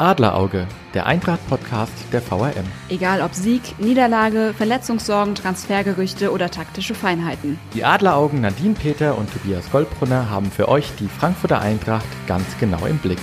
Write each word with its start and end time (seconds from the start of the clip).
Adlerauge, 0.00 0.68
der 0.94 1.06
Eintracht-Podcast 1.06 1.92
der 2.12 2.22
VRM. 2.22 2.64
Egal 2.88 3.20
ob 3.20 3.34
Sieg, 3.34 3.80
Niederlage, 3.80 4.54
Verletzungssorgen, 4.56 5.34
Transfergerüchte 5.34 6.30
oder 6.30 6.52
taktische 6.52 6.94
Feinheiten. 6.94 7.58
Die 7.74 7.84
Adleraugen 7.84 8.40
Nadine 8.40 8.74
Peter 8.74 9.18
und 9.18 9.28
Tobias 9.32 9.68
Goldbrunner 9.72 10.30
haben 10.30 10.52
für 10.52 10.68
euch 10.68 10.92
die 11.00 11.08
Frankfurter 11.08 11.60
Eintracht 11.60 12.06
ganz 12.28 12.46
genau 12.60 12.86
im 12.86 12.98
Blick. 12.98 13.18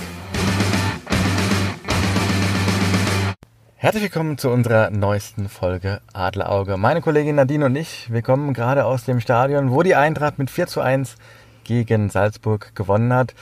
Herzlich 3.76 4.02
willkommen 4.02 4.36
zu 4.36 4.50
unserer 4.50 4.90
neuesten 4.90 5.48
Folge 5.48 6.02
Adlerauge. 6.12 6.76
Meine 6.76 7.00
Kollegin 7.00 7.36
Nadine 7.36 7.64
und 7.66 7.76
ich, 7.76 8.12
wir 8.12 8.20
kommen 8.20 8.52
gerade 8.52 8.84
aus 8.84 9.04
dem 9.04 9.20
Stadion, 9.20 9.70
wo 9.70 9.82
die 9.82 9.94
Eintracht 9.94 10.38
mit 10.38 10.50
4 10.50 10.66
zu 10.66 10.82
1 10.82 11.16
gegen 11.66 12.08
Salzburg 12.08 12.74
gewonnen 12.74 13.12
hat. 13.12 13.34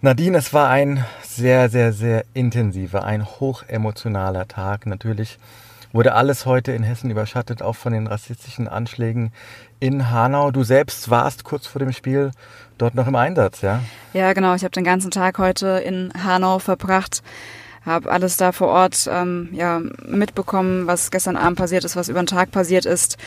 Nadine, 0.00 0.38
es 0.38 0.52
war 0.52 0.68
ein 0.68 1.04
sehr, 1.22 1.68
sehr, 1.68 1.92
sehr 1.92 2.24
intensiver, 2.34 3.04
ein 3.04 3.24
hochemotionaler 3.24 4.46
Tag. 4.46 4.86
Natürlich 4.86 5.38
wurde 5.92 6.14
alles 6.14 6.44
heute 6.44 6.72
in 6.72 6.82
Hessen 6.82 7.10
überschattet, 7.10 7.62
auch 7.62 7.76
von 7.76 7.92
den 7.92 8.06
rassistischen 8.06 8.68
Anschlägen 8.68 9.32
in 9.80 10.10
Hanau. 10.10 10.50
Du 10.50 10.62
selbst 10.62 11.08
warst 11.08 11.44
kurz 11.44 11.66
vor 11.66 11.78
dem 11.78 11.92
Spiel 11.92 12.32
dort 12.78 12.94
noch 12.94 13.06
im 13.06 13.14
Einsatz, 13.14 13.62
ja? 13.62 13.80
Ja, 14.12 14.32
genau. 14.32 14.54
Ich 14.54 14.64
habe 14.64 14.72
den 14.72 14.84
ganzen 14.84 15.10
Tag 15.10 15.38
heute 15.38 15.82
in 15.84 16.12
Hanau 16.22 16.58
verbracht 16.58 17.22
habe 17.84 18.10
alles 18.10 18.36
da 18.36 18.52
vor 18.52 18.68
Ort 18.68 19.08
ähm, 19.10 19.48
ja, 19.52 19.80
mitbekommen, 20.06 20.86
was 20.86 21.10
gestern 21.10 21.36
Abend 21.36 21.58
passiert 21.58 21.84
ist, 21.84 21.96
was 21.96 22.08
über 22.08 22.22
den 22.22 22.26
Tag 22.26 22.50
passiert 22.50 22.86
ist. 22.86 23.18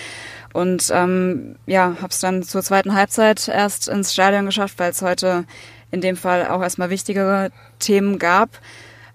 Und 0.53 0.91
ähm, 0.93 1.55
ja, 1.65 1.98
habe 2.02 2.09
es 2.09 2.20
dann 2.20 2.43
zur 2.43 2.63
zweiten 2.63 2.95
Halbzeit 2.95 3.48
erst 3.48 3.88
ins 3.88 4.13
Stadion 4.13 4.45
geschafft, 4.45 4.79
weil 4.79 4.91
es 4.91 5.01
heute 5.01 5.45
in 5.91 6.01
dem 6.01 6.17
Fall 6.17 6.48
auch 6.48 6.62
erstmal 6.62 6.89
wichtigere 6.89 7.51
Themen 7.79 8.17
gab. 8.20 8.49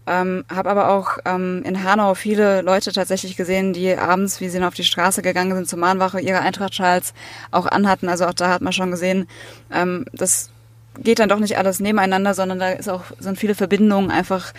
Ähm, 0.04 0.44
habe 0.52 0.70
aber 0.70 0.90
auch 0.90 1.18
ähm, 1.24 1.62
in 1.64 1.84
Hanau 1.84 2.14
viele 2.14 2.62
Leute 2.62 2.92
tatsächlich 2.92 3.36
gesehen, 3.36 3.72
die 3.72 3.96
abends, 3.96 4.40
wie 4.40 4.48
sie 4.48 4.58
noch 4.58 4.68
auf 4.68 4.74
die 4.74 4.84
Straße 4.84 5.22
gegangen 5.22 5.54
sind 5.54 5.68
zur 5.68 5.78
Mahnwache, 5.78 6.20
ihre 6.20 6.40
Eintrachtschals 6.40 7.14
auch 7.52 7.66
anhatten. 7.66 8.08
Also 8.08 8.26
auch 8.26 8.34
da 8.34 8.50
hat 8.50 8.62
man 8.62 8.72
schon 8.72 8.90
gesehen, 8.90 9.28
ähm, 9.72 10.04
das 10.12 10.51
geht 10.98 11.18
dann 11.18 11.28
doch 11.28 11.38
nicht 11.38 11.58
alles 11.58 11.80
nebeneinander, 11.80 12.34
sondern 12.34 12.58
da 12.58 12.70
ist 12.70 12.88
auch, 12.88 13.04
sind 13.18 13.38
viele 13.38 13.54
Verbindungen 13.54 14.10
einfach 14.10 14.52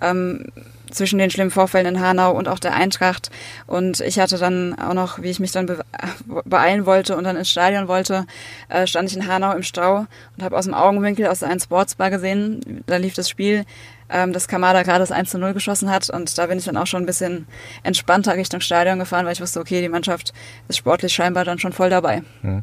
ähm, 0.00 0.46
zwischen 0.90 1.18
den 1.18 1.30
schlimmen 1.30 1.50
Vorfällen 1.50 1.86
in 1.86 2.00
Hanau 2.00 2.32
und 2.32 2.48
auch 2.48 2.58
der 2.58 2.74
Eintracht. 2.74 3.30
Und 3.66 4.00
ich 4.00 4.18
hatte 4.18 4.38
dann 4.38 4.78
auch 4.78 4.94
noch, 4.94 5.22
wie 5.22 5.30
ich 5.30 5.40
mich 5.40 5.52
dann 5.52 5.66
beeilen 6.44 6.86
wollte 6.86 7.16
und 7.16 7.24
dann 7.24 7.36
ins 7.36 7.50
Stadion 7.50 7.88
wollte, 7.88 8.26
äh, 8.68 8.86
stand 8.86 9.10
ich 9.10 9.16
in 9.16 9.26
Hanau 9.26 9.52
im 9.52 9.62
Stau 9.62 10.06
und 10.36 10.44
habe 10.44 10.56
aus 10.56 10.64
dem 10.64 10.74
Augenwinkel 10.74 11.26
aus 11.26 11.42
einem 11.42 11.60
Sportsbar 11.60 12.10
gesehen, 12.10 12.82
da 12.86 12.96
lief 12.96 13.14
das 13.14 13.28
Spiel 13.28 13.64
ähm, 14.10 14.32
dass 14.32 14.48
Kamada 14.48 14.82
gerade 14.82 15.00
das 15.00 15.12
1 15.12 15.30
zu 15.30 15.38
0 15.38 15.54
geschossen 15.54 15.90
hat. 15.90 16.10
Und 16.10 16.36
da 16.38 16.46
bin 16.46 16.58
ich 16.58 16.64
dann 16.64 16.76
auch 16.76 16.86
schon 16.86 17.02
ein 17.02 17.06
bisschen 17.06 17.46
entspannter 17.82 18.34
Richtung 18.36 18.60
Stadion 18.60 18.98
gefahren, 18.98 19.26
weil 19.26 19.32
ich 19.32 19.40
wusste, 19.40 19.60
okay, 19.60 19.80
die 19.80 19.88
Mannschaft 19.88 20.32
ist 20.68 20.78
sportlich 20.78 21.12
scheinbar 21.12 21.44
dann 21.44 21.58
schon 21.58 21.72
voll 21.72 21.90
dabei. 21.90 22.22
Mhm. 22.42 22.62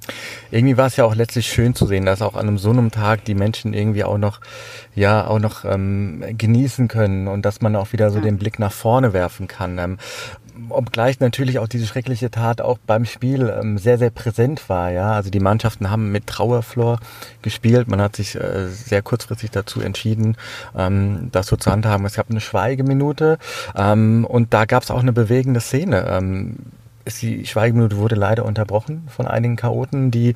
Irgendwie 0.52 0.78
war 0.78 0.88
es 0.88 0.96
ja 0.96 1.06
auch 1.06 1.16
letztlich 1.16 1.48
schön 1.48 1.76
zu 1.76 1.86
sehen, 1.86 2.06
dass 2.06 2.22
auch 2.22 2.36
an 2.36 2.48
einem 2.48 2.58
so 2.58 2.70
einem 2.70 2.92
Tag 2.92 3.26
die 3.26 3.36
Menschen 3.36 3.74
irgendwie 3.74 4.04
auch 4.04 4.18
noch, 4.18 4.42
ja, 4.96 5.28
auch 5.28 5.40
noch 5.40 5.66
ähm, 5.66 6.24
genießen 6.38 6.88
können 6.88 7.28
und 7.28 7.44
dass 7.44 7.62
man 7.62 7.76
auch 7.76 7.94
wieder 7.94 8.10
so 8.10 8.18
ja. 8.18 8.24
den 8.24 8.38
Blick 8.38 8.60
nach 8.60 8.72
vorne 8.74 9.14
werfen 9.14 9.48
kann. 9.48 9.78
Ähm, 9.78 9.98
obgleich 10.70 11.20
natürlich 11.20 11.60
auch 11.60 11.68
diese 11.68 11.86
schreckliche 11.86 12.32
Tat 12.32 12.62
auch 12.62 12.78
beim 12.86 13.06
Spiel 13.06 13.54
ähm, 13.62 13.78
sehr, 13.78 13.98
sehr 13.98 14.10
präsent 14.10 14.70
war. 14.70 14.92
Ja, 14.92 15.14
also 15.14 15.30
die 15.30 15.40
Mannschaften 15.40 15.90
haben 15.90 16.12
mit 16.12 16.28
Trauerflor 16.28 17.00
gespielt. 17.42 17.88
Man 17.88 18.02
hat 18.02 18.16
sich 18.16 18.36
äh, 18.36 18.68
sehr 18.68 19.02
kurzfristig 19.02 19.52
dazu 19.52 19.82
entschieden, 19.82 20.38
ähm, 20.78 21.30
das 21.32 21.48
so 21.48 21.56
zu 21.56 21.72
handhaben. 21.72 22.06
Es 22.06 22.16
gab 22.16 22.30
eine 22.30 22.42
Schweigeminute 22.42 23.38
ähm, 23.76 24.26
und 24.26 24.54
da 24.54 24.66
gab 24.66 24.84
es 24.84 24.92
auch 24.92 25.02
eine 25.02 25.14
bewegende 25.14 25.60
Szene. 25.60 26.06
Ähm, 26.10 26.58
die 27.22 27.46
Schweigeminute 27.46 27.98
wurde 27.98 28.16
leider 28.16 28.46
unterbrochen 28.46 29.08
von 29.08 29.28
einigen 29.28 29.58
Chaoten, 29.58 30.10
die 30.10 30.34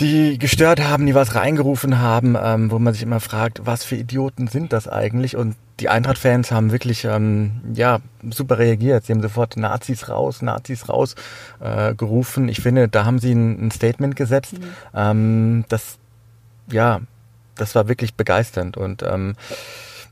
die 0.00 0.38
gestört 0.38 0.80
haben, 0.80 1.06
die 1.06 1.14
was 1.14 1.34
reingerufen 1.34 2.00
haben, 2.00 2.36
ähm, 2.40 2.70
wo 2.70 2.78
man 2.78 2.92
sich 2.92 3.02
immer 3.02 3.20
fragt, 3.20 3.62
was 3.64 3.84
für 3.84 3.96
Idioten 3.96 4.48
sind 4.48 4.72
das 4.72 4.88
eigentlich? 4.88 5.36
Und 5.36 5.56
die 5.80 5.88
Eintracht-Fans 5.88 6.50
haben 6.50 6.72
wirklich 6.72 7.04
ähm, 7.04 7.60
ja 7.74 8.00
super 8.30 8.58
reagiert. 8.58 9.06
Sie 9.06 9.12
haben 9.12 9.22
sofort 9.22 9.56
Nazis 9.56 10.08
raus, 10.08 10.42
Nazis 10.42 10.88
raus 10.88 11.14
äh, 11.60 11.94
gerufen. 11.94 12.48
Ich 12.48 12.60
finde, 12.60 12.88
da 12.88 13.04
haben 13.04 13.18
sie 13.18 13.32
ein, 13.32 13.66
ein 13.66 13.70
Statement 13.70 14.16
gesetzt. 14.16 14.58
Mhm. 14.58 14.64
Ähm, 14.94 15.64
das 15.68 15.98
ja, 16.70 17.00
das 17.54 17.74
war 17.74 17.88
wirklich 17.88 18.14
begeisternd 18.14 18.76
und 18.76 19.02
ähm, 19.02 19.34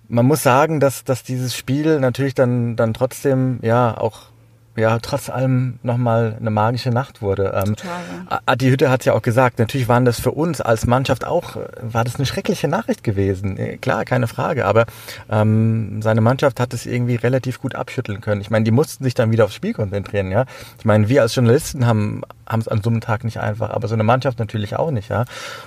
man 0.08 0.26
muss 0.26 0.42
sagen, 0.42 0.78
dass, 0.78 1.04
dass 1.04 1.22
dieses 1.22 1.56
Spiel 1.56 1.98
natürlich 1.98 2.34
dann, 2.34 2.76
dann 2.76 2.92
trotzdem 2.92 3.60
ja 3.62 3.96
auch 3.96 4.31
ja 4.76 4.98
trotz 4.98 5.28
allem 5.28 5.78
nochmal 5.82 6.36
eine 6.38 6.50
magische 6.50 6.90
Nacht 6.90 7.22
wurde. 7.22 7.52
Ähm, 7.54 7.76
Total, 7.76 8.00
ja. 8.30 8.40
Adi 8.46 8.70
Hütte 8.70 8.90
hat 8.90 9.04
ja 9.04 9.12
auch 9.12 9.22
gesagt, 9.22 9.58
natürlich 9.58 9.88
waren 9.88 10.04
das 10.04 10.20
für 10.20 10.30
uns 10.30 10.60
als 10.60 10.86
Mannschaft 10.86 11.26
auch, 11.26 11.56
war 11.80 12.04
das 12.04 12.16
eine 12.16 12.26
schreckliche 12.26 12.68
Nachricht 12.68 13.04
gewesen. 13.04 13.56
Äh, 13.58 13.76
klar, 13.76 14.04
keine 14.04 14.28
Frage, 14.28 14.64
aber 14.64 14.86
ähm, 15.30 16.00
seine 16.02 16.20
Mannschaft 16.20 16.60
hat 16.60 16.72
es 16.74 16.86
irgendwie 16.86 17.16
relativ 17.16 17.60
gut 17.60 17.74
abschütteln 17.74 18.20
können. 18.20 18.40
Ich 18.40 18.50
meine, 18.50 18.64
die 18.64 18.70
mussten 18.70 19.04
sich 19.04 19.14
dann 19.14 19.30
wieder 19.30 19.44
aufs 19.44 19.54
Spiel 19.54 19.74
konzentrieren, 19.74 20.30
ja. 20.30 20.46
Ich 20.78 20.84
meine, 20.84 21.08
wir 21.08 21.22
als 21.22 21.34
Journalisten 21.34 21.86
haben 21.86 22.22
haben 22.46 22.60
es 22.60 22.68
an 22.68 22.82
so 22.82 22.90
einem 22.90 23.00
Tag 23.00 23.24
nicht 23.24 23.38
einfach, 23.38 23.70
aber 23.70 23.88
so 23.88 23.94
eine 23.94 24.02
Mannschaft 24.02 24.38
natürlich 24.38 24.76
auch 24.76 24.90
nicht, 24.90 25.08
ja. 25.08 25.24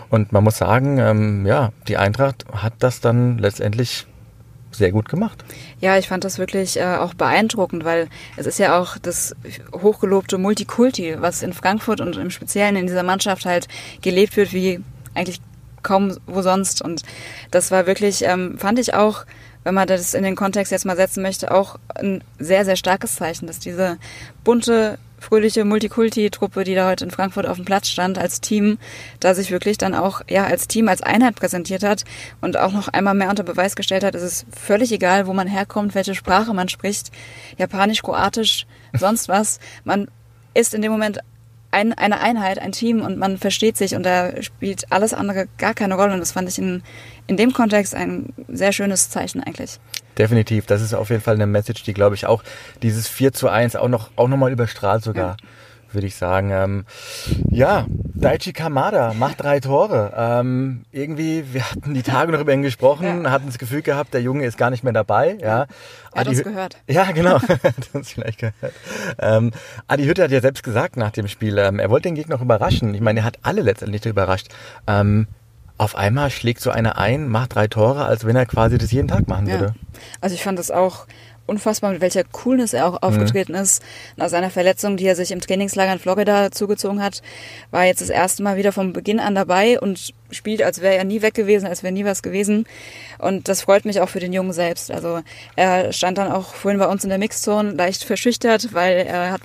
Und 0.10 0.32
man 0.32 0.44
muss 0.44 0.58
sagen, 0.58 0.98
ähm, 1.00 1.46
ja, 1.46 1.72
die 1.88 1.98
Eintracht 1.98 2.46
hat 2.52 2.74
das 2.80 3.02
dann 3.02 3.38
letztendlich 3.38 4.06
sehr 4.78 4.92
gut 4.92 5.10
gemacht. 5.10 5.44
Ja, 5.80 5.98
ich 5.98 6.08
fand 6.08 6.24
das 6.24 6.38
wirklich 6.38 6.78
äh, 6.78 6.96
auch 6.96 7.14
beeindruckend, 7.14 7.86
weil 7.86 8.08
es 8.38 8.46
ist 8.46 8.60
ja 8.60 8.80
auch 8.80 8.98
das 8.98 9.36
hochgelobte 9.74 10.38
Multikulti, 10.38 11.16
was 11.20 11.44
in 11.44 11.54
Frankfurt 11.54 12.02
und 12.02 12.18
im 12.18 12.30
Speziellen 12.30 12.76
in 12.76 12.88
dieser 12.88 13.04
Mannschaft 13.04 13.46
halt 13.46 13.68
gelebt 14.02 14.38
wird, 14.38 14.54
wie 14.54 14.82
eigentlich 15.14 15.42
kaum 15.84 16.18
wo 16.26 16.42
sonst. 16.42 16.82
Und 16.82 17.04
das 17.52 17.72
war 17.72 17.88
wirklich, 17.88 18.24
ähm, 18.24 18.58
fand 18.58 18.80
ich 18.80 18.94
auch, 18.94 19.26
wenn 19.64 19.74
man 19.74 19.88
das 19.88 20.14
in 20.14 20.24
den 20.24 20.36
Kontext 20.36 20.72
jetzt 20.72 20.86
mal 20.86 20.96
setzen 20.96 21.24
möchte, 21.24 21.52
auch 21.52 21.78
ein 21.96 22.24
sehr, 22.40 22.66
sehr 22.66 22.76
starkes 22.76 23.16
Zeichen, 23.16 23.48
dass 23.48 23.60
diese 23.60 23.98
bunte 24.44 25.00
fröhliche 25.20 25.66
Multikulti-Truppe, 25.66 26.64
die 26.64 26.76
da 26.76 26.90
heute 26.90 27.06
in 27.06 27.12
Frankfurt 27.12 27.46
auf 27.46 27.58
dem 27.58 27.66
Platz 27.66 27.90
stand, 27.90 28.18
als 28.18 28.42
Team, 28.42 28.78
da 29.20 29.34
sich 29.34 29.52
wirklich 29.52 29.78
dann 29.78 29.96
auch 29.96 30.22
ja 30.30 30.46
als 30.46 30.68
Team, 30.68 30.88
als 30.88 31.02
Einheit 31.02 31.36
präsentiert 31.36 31.84
hat 31.84 32.04
und 32.42 32.58
auch 32.58 32.72
noch 32.72 32.88
einmal 32.88 33.14
mehr 33.14 33.30
unter 33.30 33.44
Beweis 33.44 33.76
gestellt 33.76 34.04
hat, 34.04 34.16
es 34.16 34.24
ist 34.24 34.46
völlig 34.52 34.92
egal, 34.92 35.28
wo 35.28 35.34
man 35.34 35.48
herkommt, 35.48 35.96
welche 35.96 36.16
Sprache 36.16 36.54
man 36.54 36.70
spricht, 36.70 37.12
Japanisch, 37.58 38.02
Kroatisch, 38.02 38.66
sonst 38.94 39.28
was. 39.28 39.60
Man 39.84 40.08
ist 40.54 40.74
in 40.74 40.82
dem 40.82 40.92
Moment 40.92 41.20
ein, 41.72 41.94
eine 41.94 42.22
Einheit, 42.22 42.60
ein 42.60 42.72
Team 42.72 43.02
und 43.02 43.18
man 43.18 43.38
versteht 43.38 43.76
sich 43.76 43.96
und 43.96 44.04
da 44.04 44.42
spielt 44.42 44.92
alles 44.92 45.14
andere 45.14 45.48
gar 45.58 45.74
keine 45.74 45.96
Rolle 45.96 46.14
und 46.14 46.20
das 46.20 46.32
fand 46.32 46.48
ich 46.48 46.58
in, 46.58 46.82
in 47.28 47.36
dem 47.36 47.52
Kontext 47.52 47.94
ein 47.94 48.34
sehr 48.48 48.72
schönes 48.72 49.10
Zeichen 49.10 49.44
eigentlich. 49.44 49.80
Definitiv, 50.18 50.66
das 50.66 50.82
ist 50.82 50.94
auf 50.94 51.10
jeden 51.10 51.22
Fall 51.22 51.36
eine 51.36 51.48
Message, 51.48 51.84
die 51.84 51.94
glaube 51.94 52.16
ich 52.16 52.26
auch 52.26 52.44
dieses 52.82 53.08
4 53.08 53.34
zu 53.34 53.50
1 53.50 53.76
auch 53.76 53.90
noch, 53.90 54.12
auch 54.16 54.28
noch 54.28 54.38
mal 54.38 54.52
überstrahlt 54.52 55.04
sogar. 55.04 55.38
Ja 55.42 55.48
würde 55.96 56.06
ich 56.06 56.16
sagen. 56.16 56.52
Ähm, 56.52 56.86
ja, 57.50 57.88
Daichi 57.90 58.54
Kamada 58.54 59.14
macht 59.14 59.42
drei 59.42 59.60
Tore. 59.60 60.14
Ähm, 60.16 60.86
irgendwie, 60.92 61.46
wir 61.54 61.72
hatten 61.72 61.96
die 61.96 62.04
Tage 62.04 62.32
noch 62.32 62.40
über 62.40 62.54
ihn 62.54 62.62
gesprochen, 62.62 63.24
ja. 63.24 63.32
hatten 63.32 63.48
das 63.48 63.58
Gefühl 63.58 63.82
gehabt, 63.82 64.14
der 64.14 64.22
Junge 64.22 64.46
ist 64.46 64.58
gar 64.58 64.70
nicht 64.70 64.84
mehr 64.84 64.94
dabei. 64.94 65.38
Ja. 65.42 65.66
Er 66.14 66.22
hat 66.22 66.28
uns 66.28 66.44
gehört. 66.44 66.78
Ja, 66.88 67.12
genau. 67.12 67.42
hat 67.42 67.90
uns 67.94 68.12
vielleicht 68.12 68.40
gehört. 68.40 68.74
Ähm, 69.18 69.52
Adi 69.88 70.06
Hütte 70.06 70.24
hat 70.24 70.32
ja 70.32 70.42
selbst 70.42 70.64
gesagt 70.64 70.98
nach 70.98 71.12
dem 71.12 71.28
Spiel, 71.28 71.58
ähm, 71.58 71.80
er 71.80 71.90
wollte 71.90 72.10
den 72.10 72.16
Gegner 72.16 72.36
noch 72.36 72.44
überraschen. 72.44 72.94
Ich 72.94 73.02
meine, 73.02 73.22
er 73.22 73.26
hat 73.26 73.40
alle 73.42 73.62
letztendlich 73.62 74.06
überrascht. 74.06 74.50
Auf 75.78 75.96
einmal 75.96 76.30
schlägt 76.30 76.62
so 76.62 76.70
einer 76.70 76.98
ein, 76.98 77.28
macht 77.28 77.56
drei 77.56 77.68
Tore, 77.68 78.06
als 78.06 78.26
wenn 78.26 78.36
er 78.36 78.46
quasi 78.46 78.78
das 78.78 78.92
jeden 78.92 79.08
Tag 79.08 79.28
machen 79.28 79.48
würde. 79.48 79.76
Also 80.22 80.36
ich 80.36 80.44
fand 80.44 80.58
das 80.58 80.72
auch 80.72 81.06
unfassbar, 81.46 81.92
mit 81.92 82.02
welcher 82.02 82.24
Coolness 82.24 82.74
er 82.74 82.88
auch 82.88 83.02
aufgetreten 83.02 83.54
mhm. 83.54 83.60
ist. 83.60 83.84
Nach 84.16 84.30
seiner 84.30 84.50
Verletzung, 84.50 84.98
die 84.98 85.06
er 85.06 85.16
sich 85.16 85.32
im 85.32 85.42
Trainingslager 85.42 85.94
in 85.94 86.00
Florida 86.00 86.52
zugezogen 86.52 87.04
hat, 87.04 87.22
war 87.72 87.86
jetzt 87.86 88.02
das 88.02 88.10
erste 88.10 88.44
Mal 88.44 88.58
wieder 88.58 88.72
vom 88.72 88.94
Beginn 88.94 89.20
an 89.20 89.36
dabei 89.36 89.80
und 89.80 90.14
spielt, 90.36 90.62
als 90.62 90.82
wäre 90.82 90.96
er 90.96 91.04
nie 91.04 91.22
weg 91.22 91.34
gewesen, 91.34 91.68
als 91.68 91.84
wäre 91.84 91.94
nie 91.94 92.06
was 92.06 92.22
gewesen. 92.22 92.66
Und 93.18 93.48
das 93.48 93.62
freut 93.62 93.86
mich 93.86 94.02
auch 94.02 94.10
für 94.10 94.20
den 94.20 94.34
Jungen 94.34 94.54
selbst. 94.54 94.92
Also 94.92 95.22
er 95.56 95.94
stand 95.94 96.18
dann 96.18 96.32
auch 96.32 96.54
vorhin 96.54 96.80
bei 96.80 96.88
uns 96.88 97.04
in 97.04 97.10
der 97.10 97.18
Mixzone 97.18 97.72
leicht 97.72 98.04
verschüchtert, 98.04 98.74
weil 98.74 99.06
er 99.08 99.32
hat, 99.32 99.42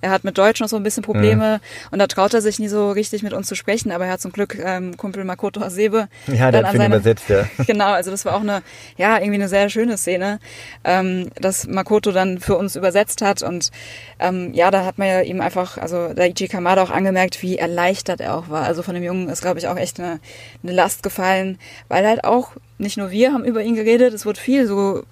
er 0.00 0.10
hat 0.10 0.24
mit 0.24 0.38
Deutsch 0.38 0.60
noch 0.60 0.68
so 0.68 0.76
ein 0.76 0.82
bisschen 0.82 1.02
Probleme 1.02 1.60
mhm. 1.62 1.88
und 1.92 1.98
da 1.98 2.06
traut 2.06 2.34
er 2.34 2.40
sich 2.40 2.58
nie 2.58 2.68
so 2.68 2.90
richtig 2.90 3.22
mit 3.22 3.32
uns 3.32 3.46
zu 3.46 3.54
sprechen, 3.54 3.92
aber 3.92 4.06
er 4.06 4.12
hat 4.12 4.20
zum 4.20 4.32
Glück 4.32 4.58
ähm, 4.58 4.96
Kumpel 4.96 5.24
Makoto 5.24 5.60
Hasebe. 5.60 6.08
Ja, 6.26 6.50
der 6.50 6.66
hat 6.66 6.72
seine, 6.72 6.86
übersetzt, 6.86 7.28
ja. 7.28 7.46
genau, 7.66 7.92
also 7.92 8.10
das 8.10 8.24
war 8.24 8.34
auch 8.34 8.40
eine, 8.40 8.62
ja, 8.96 9.16
irgendwie 9.18 9.34
eine 9.34 9.48
sehr 9.48 9.68
schöne 9.68 9.96
Szene, 9.96 10.40
ähm, 10.84 11.30
dass 11.40 11.66
Makoto 11.66 12.12
dann 12.12 12.40
für 12.40 12.56
uns 12.56 12.76
übersetzt 12.76 13.22
hat 13.22 13.42
und 13.42 13.70
ähm, 14.18 14.52
ja, 14.54 14.70
da 14.70 14.84
hat 14.84 14.98
man 14.98 15.08
ja 15.08 15.20
ihm 15.20 15.40
einfach, 15.40 15.78
also 15.78 16.12
der 16.14 16.28
Ichi 16.28 16.48
Kamada 16.48 16.82
auch 16.82 16.90
angemerkt, 16.90 17.42
wie 17.42 17.58
erleichtert 17.58 18.20
er 18.20 18.36
auch 18.36 18.48
war. 18.48 18.64
Also 18.64 18.82
von 18.82 18.94
dem 18.94 19.02
Jungen 19.02 19.28
ist, 19.28 19.42
glaube 19.42 19.58
ich, 19.58 19.68
auch 19.68 19.76
echt 19.76 20.00
eine 20.00 20.20
eine 20.62 20.72
Last 20.72 21.02
gefallen, 21.02 21.58
weil 21.88 22.06
halt 22.06 22.24
auch 22.24 22.52
nicht 22.78 22.96
nur 22.96 23.10
wir 23.10 23.32
haben 23.32 23.44
über 23.44 23.62
ihn 23.62 23.74
geredet, 23.74 24.14
es 24.14 24.24
wurde 24.24 24.40
viel 24.40 24.66
so 24.66 25.02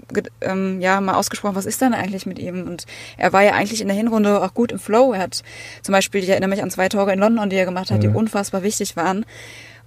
ähm, 0.41 0.81
ja 0.81 1.01
mal 1.01 1.15
ausgesprochen, 1.15 1.55
was 1.55 1.67
ist 1.67 1.81
denn 1.83 1.95
eigentlich 1.95 2.25
mit 2.25 2.39
ihm? 2.39 2.67
Und 2.67 2.87
er 3.19 3.33
war 3.33 3.43
ja 3.43 3.53
eigentlich 3.53 3.81
in 3.81 3.89
der 3.89 3.97
Hinrunde 3.97 4.43
auch 4.43 4.55
gut 4.55 4.73
im 4.73 4.79
Flow. 4.79 5.13
Er 5.13 5.21
hat 5.21 5.43
zum 5.83 5.93
Beispiel, 5.93 6.23
ich 6.23 6.31
erinnere 6.31 6.49
mich 6.49 6.63
an 6.63 6.71
zwei 6.71 6.89
Tore 6.89 7.13
in 7.13 7.19
London, 7.19 7.51
die 7.51 7.57
er 7.57 7.67
gemacht 7.67 7.91
hat, 7.91 7.99
mhm. 7.99 8.03
die 8.03 8.09
unfassbar 8.09 8.63
wichtig 8.63 8.97
waren. 8.97 9.27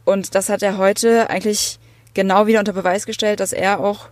Und 0.06 0.36
das 0.36 0.50
hat 0.50 0.62
er 0.62 0.78
heute 0.78 1.30
eigentlich 1.30 1.80
genau 2.14 2.48
wieder 2.48 2.60
unter 2.60 2.74
Beweis 2.74 3.06
gestellt, 3.06 3.40
dass 3.40 3.54
er 3.54 3.80
auch, 3.80 4.10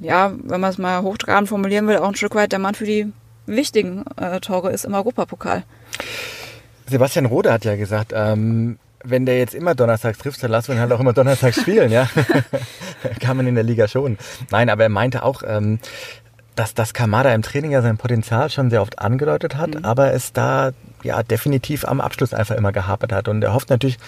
ja, 0.00 0.32
wenn 0.44 0.60
man 0.60 0.70
es 0.70 0.78
mal 0.78 1.02
hochtrabend 1.02 1.48
formulieren 1.48 1.86
will, 1.86 1.96
auch 1.96 2.08
ein 2.08 2.14
Stück 2.14 2.34
weit 2.34 2.52
der 2.52 2.58
Mann 2.58 2.74
für 2.74 2.86
die 2.86 3.10
wichtigen 3.46 4.04
äh, 4.16 4.40
Tore 4.40 4.70
ist 4.70 4.84
im 4.84 4.94
Europapokal. 4.94 5.64
Sebastian 6.86 7.26
Rode 7.26 7.52
hat 7.52 7.64
ja 7.64 7.76
gesagt, 7.76 8.12
ähm, 8.14 8.78
wenn 9.04 9.26
der 9.26 9.38
jetzt 9.38 9.54
immer 9.54 9.74
donnerstags 9.74 10.18
trifft, 10.18 10.42
dann 10.42 10.50
lassen 10.50 10.68
wir 10.68 10.74
ihn 10.76 10.80
halt 10.80 10.92
auch 10.92 11.00
immer 11.00 11.12
donnerstags 11.12 11.60
spielen, 11.60 11.90
ja. 11.90 12.08
Kann 13.20 13.36
man 13.36 13.46
in 13.46 13.54
der 13.54 13.64
Liga 13.64 13.88
schon. 13.88 14.18
Nein, 14.50 14.70
aber 14.70 14.84
er 14.84 14.88
meinte 14.88 15.22
auch, 15.22 15.42
ähm, 15.46 15.78
dass 16.54 16.74
das 16.74 16.92
Kamada 16.92 17.32
im 17.32 17.42
Training 17.42 17.70
ja 17.70 17.82
sein 17.82 17.98
Potenzial 17.98 18.50
schon 18.50 18.70
sehr 18.70 18.82
oft 18.82 18.98
angedeutet 18.98 19.56
hat, 19.56 19.76
mhm. 19.76 19.84
aber 19.84 20.12
es 20.12 20.32
da 20.32 20.72
ja 21.04 21.22
definitiv 21.22 21.84
am 21.84 22.00
Abschluss 22.00 22.34
einfach 22.34 22.56
immer 22.56 22.72
gehapert 22.72 23.12
hat. 23.12 23.28
Und 23.28 23.42
er 23.42 23.54
hofft 23.54 23.70
natürlich, 23.70 23.98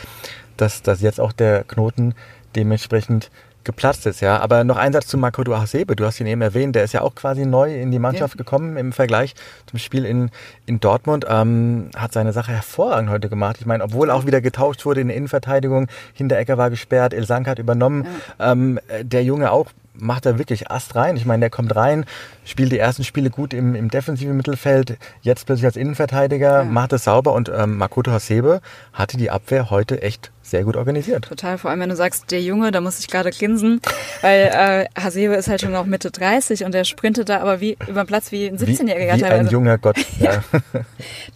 dass, 0.57 0.83
dass 0.83 1.01
jetzt 1.01 1.21
auch 1.21 1.33
der 1.33 1.63
Knoten 1.63 2.15
dementsprechend 2.57 3.31
geplatzt 3.65 4.07
ist, 4.07 4.21
ja. 4.21 4.39
Aber 4.39 4.65
noch 4.65 4.77
ein 4.77 4.93
Satz 4.93 5.07
zu 5.07 5.19
Makoto 5.19 5.57
Hasebe. 5.57 5.97
Du 5.97 6.05
hast 6.05 6.21
ihn 6.21 6.27
eben 6.27 6.43
erwähnt. 6.43 6.75
Der 6.75 6.85
ist 6.85 6.93
ja 6.93 7.03
auch 7.03 7.15
quasi 7.15 7.47
neu 7.47 7.75
in 7.75 7.91
die 7.91 7.99
Mannschaft 7.99 8.35
ja. 8.35 8.39
gekommen 8.39 8.77
im 8.77 8.93
Vergleich 8.93 9.35
zum 9.67 9.79
Spiel 9.79 10.05
in, 10.05 10.31
in 10.67 10.81
Dortmund. 10.81 11.27
Ähm, 11.29 11.91
hat 11.97 12.13
seine 12.13 12.33
Sache 12.33 12.53
hervorragend 12.53 13.11
heute 13.11 13.29
gemacht. 13.29 13.57
Ich 13.61 13.67
meine, 13.67 13.85
obwohl 13.85 14.11
auch 14.11 14.27
wieder 14.27 14.41
getauscht 14.41 14.85
wurde 14.87 15.01
in 15.01 15.09
der 15.09 15.17
Innenverteidigung. 15.17 15.89
Hinterecker 16.15 16.59
war 16.59 16.71
gesperrt. 16.71 17.13
Ilsank 17.13 17.47
hat 17.47 17.59
übernommen. 17.59 18.07
Ja. 18.39 18.53
Ähm, 18.53 18.81
der 19.03 19.25
Junge 19.25 19.53
auch 19.53 19.67
macht 20.01 20.27
er 20.27 20.39
wirklich 20.39 20.71
Ast 20.71 20.95
rein. 20.95 21.17
Ich 21.17 21.27
meine, 21.27 21.41
der 21.41 21.51
kommt 21.51 21.75
rein, 21.75 22.05
spielt 22.45 22.73
die 22.73 22.79
ersten 22.79 23.05
Spiele 23.05 23.31
gut 23.31 23.55
im, 23.55 23.75
im 23.75 23.91
defensiven 23.91 24.37
Mittelfeld, 24.37 24.97
jetzt 25.23 25.47
plötzlich 25.47 25.67
als 25.67 25.77
Innenverteidiger, 25.77 26.59
ja. 26.59 26.65
macht 26.65 26.93
es 26.93 27.05
sauber 27.05 27.33
und 27.33 27.51
ähm, 27.55 27.77
Makoto 27.77 28.11
Hasebe 28.11 28.61
hatte 28.93 29.17
die 29.17 29.31
Abwehr 29.31 29.71
heute 29.71 30.03
echt 30.03 30.31
sehr 30.43 30.65
gut 30.65 30.77
organisiert. 30.77 31.27
Total, 31.27 31.59
vor 31.59 31.71
allem 31.71 31.81
wenn 31.81 31.89
du 31.89 31.97
sagst, 31.97 32.31
der 32.31 32.43
Junge, 32.43 32.73
da 32.73 32.81
muss 32.81 32.99
ich 32.99 33.09
gerade 33.09 33.31
grinsen, 33.31 33.81
weil 34.21 34.51
äh, 34.53 35.01
Hasebe 35.01 35.35
ist 35.35 35.49
halt 35.49 35.61
schon 35.61 35.73
noch 35.73 35.87
Mitte 35.87 36.11
30 36.11 36.65
und 36.65 36.73
der 36.73 36.85
sprintet 36.85 37.29
da 37.29 37.41
aber 37.41 37.61
wie 37.61 37.77
über 37.87 38.03
den 38.03 38.07
Platz 38.07 38.33
wie 38.33 38.47
ein 38.47 38.59
17-Jähriger 38.59 39.21
teilweise. 39.21 39.35
ein 39.35 39.49
junger 39.49 39.79
Gott, 39.79 39.97
ja. 40.19 40.43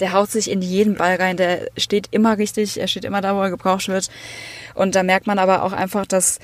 der 0.00 0.12
haut 0.12 0.30
sich 0.30 0.50
in 0.50 0.62
jeden 0.62 0.96
Ball 0.96 1.16
rein, 1.16 1.36
der 1.36 1.68
steht 1.76 2.08
immer 2.10 2.38
richtig, 2.38 2.80
er 2.80 2.88
steht 2.88 3.04
immer 3.04 3.20
da, 3.20 3.36
wo 3.36 3.42
er 3.42 3.50
gebraucht 3.50 3.88
wird. 3.88 4.10
Und 4.74 4.96
da 4.96 5.04
merkt 5.04 5.26
man 5.26 5.38
aber 5.38 5.62
auch 5.62 5.72
einfach, 5.72 6.04
dass 6.06 6.40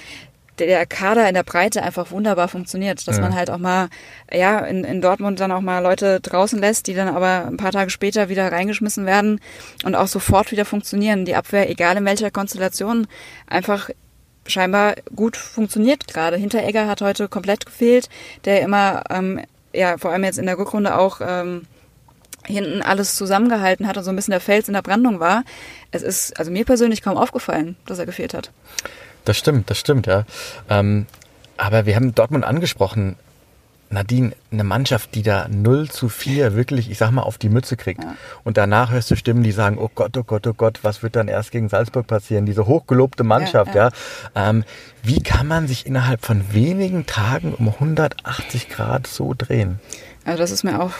der 0.67 0.87
Kader 0.87 1.29
in 1.29 1.35
der 1.35 1.43
Breite 1.43 1.83
einfach 1.83 2.11
wunderbar 2.11 2.49
funktioniert, 2.49 3.07
dass 3.07 3.17
ja. 3.17 3.23
man 3.23 3.35
halt 3.35 3.51
auch 3.51 3.59
mal, 3.59 3.89
ja, 4.33 4.61
in, 4.61 4.85
in 4.85 5.01
Dortmund 5.01 5.41
dann 5.41 5.53
auch 5.53 5.61
mal 5.61 5.81
Leute 5.81 6.21
draußen 6.21 6.59
lässt, 6.59 6.87
die 6.87 6.95
dann 6.95 7.09
aber 7.09 7.47
ein 7.47 7.57
paar 7.57 7.73
Tage 7.73 7.91
später 7.91 8.29
wieder 8.29 8.51
reingeschmissen 8.51 9.07
werden 9.07 9.41
und 9.85 9.95
auch 9.95 10.07
sofort 10.07 10.53
wieder 10.53 10.65
funktionieren. 10.65 11.25
Die 11.25 11.35
Abwehr, 11.35 11.71
egal 11.71 11.97
in 11.97 12.05
welcher 12.05 12.31
Konstellation, 12.31 13.07
einfach 13.47 13.91
scheinbar 14.47 14.95
gut 15.15 15.37
funktioniert 15.37 16.09
gerade. 16.09 16.37
Hinteregger 16.37 16.87
hat 16.87 17.01
heute 17.01 17.29
komplett 17.29 17.67
gefehlt, 17.67 18.09
der 18.45 18.63
immer, 18.63 19.05
ähm, 19.11 19.41
ja, 19.73 19.99
vor 19.99 20.11
allem 20.11 20.25
jetzt 20.25 20.39
in 20.39 20.47
der 20.47 20.59
Rückrunde 20.59 20.99
auch 20.99 21.21
ähm, 21.23 21.67
hinten 22.47 22.83
alles 22.83 23.15
zusammengehalten 23.15 23.87
hat 23.87 23.97
und 23.97 24.05
so 24.05 24.11
ein 24.11 24.17
bisschen 24.17 24.33
der 24.33 24.41
Fels 24.41 24.69
in 24.69 24.75
der 24.75 24.83
Brandung 24.83 25.21
war. 25.21 25.45
Es 25.91 26.03
ist 26.03 26.39
also 26.39 26.51
mir 26.51 26.65
persönlich 26.65 27.03
kaum 27.03 27.17
aufgefallen, 27.17 27.77
dass 27.87 27.99
er 27.99 28.07
gefehlt 28.07 28.35
hat. 28.35 28.51
Das 29.25 29.37
stimmt, 29.37 29.71
das 29.71 29.79
stimmt, 29.79 30.07
ja. 30.07 30.25
Ähm, 30.69 31.07
aber 31.57 31.87
wir 31.87 31.97
haben 31.97 32.15
Dortmund 32.15 32.45
angesprochen. 32.45 33.17
Nadine, 33.93 34.33
eine 34.53 34.63
Mannschaft, 34.63 35.17
die 35.17 35.23
da 35.23 35.49
0 35.49 35.91
zu 35.91 36.09
4 36.09 36.55
wirklich, 36.55 36.93
ich 36.93 36.99
sag 36.99 37.11
mal, 37.11 37.23
auf 37.23 37.39
die 37.39 37.49
Mütze 37.49 37.77
kriegt. 37.77 38.05
Ja. 38.05 38.15
Und 38.45 38.57
danach 38.57 38.93
hörst 38.93 39.11
du 39.11 39.17
Stimmen, 39.17 39.43
die 39.43 39.51
sagen, 39.51 39.79
oh 39.79 39.91
Gott, 39.93 40.17
oh 40.17 40.23
Gott, 40.23 40.47
oh 40.47 40.55
Gott, 40.55 40.79
was 40.83 41.03
wird 41.03 41.17
dann 41.17 41.27
erst 41.27 41.51
gegen 41.51 41.69
Salzburg 41.69 42.07
passieren? 42.07 42.47
Diese 42.47 42.67
hochgelobte 42.67 43.25
Mannschaft, 43.25 43.75
ja. 43.75 43.89
ja. 43.89 44.51
Ähm, 44.51 44.65
wie 45.03 45.21
kann 45.21 45.49
man 45.49 45.67
sich 45.67 45.87
innerhalb 45.87 46.25
von 46.25 46.55
wenigen 46.55 47.07
Tagen 47.07 47.53
um 47.53 47.69
180 47.69 48.69
Grad 48.69 49.09
so 49.09 49.35
drehen? 49.37 49.81
Also 50.25 50.39
das 50.39 50.53
ist 50.53 50.63
mir 50.63 50.81
auch 50.81 50.93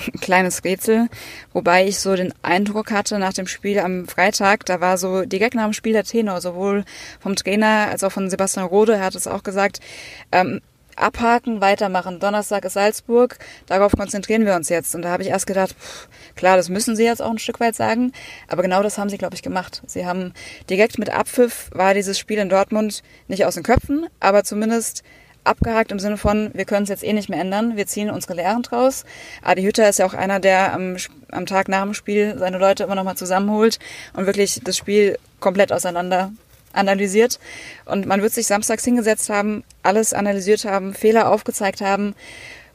kleines 0.20 0.64
Rätsel, 0.64 1.08
wobei 1.52 1.86
ich 1.86 1.98
so 1.98 2.14
den 2.14 2.32
Eindruck 2.42 2.90
hatte 2.90 3.18
nach 3.18 3.32
dem 3.32 3.46
Spiel 3.46 3.78
am 3.78 4.06
Freitag, 4.06 4.64
da 4.66 4.80
war 4.80 4.98
so 4.98 5.24
direkt 5.24 5.54
nach 5.54 5.64
dem 5.64 5.72
Spiel 5.72 5.92
der 5.92 6.04
Tenor, 6.04 6.40
sowohl 6.40 6.84
vom 7.20 7.36
Trainer 7.36 7.88
als 7.90 8.04
auch 8.04 8.12
von 8.12 8.30
Sebastian 8.30 8.66
Rode, 8.66 8.94
er 8.94 9.04
hat 9.04 9.14
es 9.14 9.26
auch 9.26 9.42
gesagt, 9.42 9.80
ähm, 10.32 10.60
abhaken, 10.96 11.60
weitermachen. 11.60 12.18
Donnerstag 12.20 12.64
ist 12.64 12.72
Salzburg, 12.72 13.38
darauf 13.66 13.92
konzentrieren 13.92 14.46
wir 14.46 14.56
uns 14.56 14.68
jetzt. 14.68 14.94
Und 14.94 15.02
da 15.02 15.10
habe 15.10 15.22
ich 15.22 15.28
erst 15.28 15.46
gedacht, 15.46 15.76
pff, 15.78 16.08
klar, 16.34 16.56
das 16.56 16.68
müssen 16.68 16.96
sie 16.96 17.04
jetzt 17.04 17.22
auch 17.22 17.30
ein 17.30 17.38
Stück 17.38 17.60
weit 17.60 17.76
sagen, 17.76 18.12
aber 18.48 18.62
genau 18.62 18.82
das 18.82 18.98
haben 18.98 19.10
sie, 19.10 19.18
glaube 19.18 19.34
ich, 19.34 19.42
gemacht. 19.42 19.82
Sie 19.86 20.06
haben 20.06 20.32
direkt 20.68 20.98
mit 20.98 21.10
Abpfiff 21.10 21.70
war 21.72 21.94
dieses 21.94 22.18
Spiel 22.18 22.38
in 22.38 22.48
Dortmund 22.48 23.02
nicht 23.28 23.44
aus 23.44 23.54
den 23.54 23.62
Köpfen, 23.62 24.06
aber 24.20 24.42
zumindest 24.42 25.02
abgehakt 25.46 25.92
im 25.92 25.98
Sinne 25.98 26.16
von, 26.16 26.50
wir 26.54 26.64
können 26.64 26.84
es 26.84 26.88
jetzt 26.88 27.04
eh 27.04 27.12
nicht 27.12 27.28
mehr 27.28 27.40
ändern, 27.40 27.76
wir 27.76 27.86
ziehen 27.86 28.10
unsere 28.10 28.34
Lehren 28.34 28.62
draus. 28.62 29.04
Adi 29.42 29.62
Hütter 29.62 29.88
ist 29.88 29.98
ja 29.98 30.06
auch 30.06 30.14
einer, 30.14 30.40
der 30.40 30.72
am, 30.72 30.96
am 31.30 31.46
Tag 31.46 31.68
nach 31.68 31.82
dem 31.82 31.94
Spiel 31.94 32.36
seine 32.38 32.58
Leute 32.58 32.84
immer 32.84 32.94
nochmal 32.94 33.16
zusammenholt 33.16 33.78
und 34.14 34.26
wirklich 34.26 34.60
das 34.64 34.76
Spiel 34.76 35.18
komplett 35.40 35.72
auseinander 35.72 36.32
analysiert. 36.72 37.38
Und 37.84 38.06
man 38.06 38.22
wird 38.22 38.32
sich 38.32 38.46
samstags 38.46 38.84
hingesetzt 38.84 39.30
haben, 39.30 39.64
alles 39.82 40.12
analysiert 40.12 40.64
haben, 40.64 40.94
Fehler 40.94 41.30
aufgezeigt 41.30 41.80
haben 41.80 42.14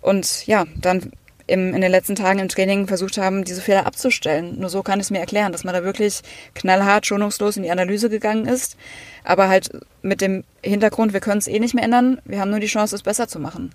und 0.01 0.47
ja, 0.47 0.65
dann 0.75 1.11
im, 1.47 1.73
in 1.73 1.81
den 1.81 1.91
letzten 1.91 2.15
Tagen 2.15 2.39
im 2.39 2.49
Training 2.49 2.87
versucht 2.87 3.17
haben, 3.17 3.43
diese 3.43 3.61
Fehler 3.61 3.85
abzustellen. 3.85 4.59
Nur 4.59 4.69
so 4.69 4.83
kann 4.83 4.99
ich 4.99 5.05
es 5.05 5.11
mir 5.11 5.19
erklären, 5.19 5.51
dass 5.51 5.63
man 5.63 5.73
da 5.73 5.83
wirklich 5.83 6.21
knallhart, 6.53 7.05
schonungslos 7.05 7.57
in 7.57 7.63
die 7.63 7.71
Analyse 7.71 8.09
gegangen 8.09 8.47
ist, 8.47 8.77
aber 9.23 9.49
halt 9.49 9.69
mit 10.01 10.21
dem 10.21 10.43
Hintergrund, 10.63 11.13
wir 11.13 11.19
können 11.19 11.37
es 11.37 11.47
eh 11.47 11.59
nicht 11.59 11.73
mehr 11.73 11.83
ändern, 11.83 12.19
wir 12.25 12.39
haben 12.39 12.49
nur 12.49 12.59
die 12.59 12.67
Chance, 12.67 12.95
es 12.95 13.03
besser 13.03 13.27
zu 13.27 13.39
machen. 13.39 13.71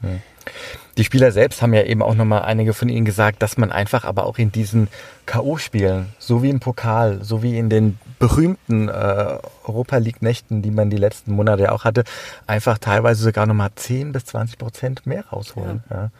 Die 0.96 1.04
Spieler 1.04 1.32
selbst 1.32 1.62
haben 1.62 1.74
ja 1.74 1.82
eben 1.82 2.02
auch 2.02 2.14
nochmal 2.14 2.42
einige 2.42 2.72
von 2.72 2.88
ihnen 2.88 3.04
gesagt, 3.04 3.42
dass 3.42 3.56
man 3.56 3.70
einfach 3.70 4.04
aber 4.04 4.26
auch 4.26 4.38
in 4.38 4.50
diesen 4.50 4.88
K.O.-Spielen, 5.26 6.06
so 6.18 6.42
wie 6.42 6.50
im 6.50 6.60
Pokal, 6.60 7.22
so 7.22 7.42
wie 7.42 7.58
in 7.58 7.68
den 7.68 7.98
berühmten 8.18 8.88
äh, 8.88 9.38
Europa 9.64 9.98
League-Nächten, 9.98 10.62
die 10.62 10.70
man 10.70 10.90
die 10.90 10.96
letzten 10.96 11.32
Monate 11.32 11.64
ja 11.64 11.72
auch 11.72 11.84
hatte, 11.84 12.04
einfach 12.46 12.78
teilweise 12.78 13.22
sogar 13.22 13.46
nochmal 13.46 13.70
10 13.74 14.12
bis 14.12 14.24
20 14.26 14.58
Prozent 14.58 15.06
mehr 15.06 15.26
rausholen. 15.26 15.82
Ja. 15.90 15.96
Ja. 15.96 16.10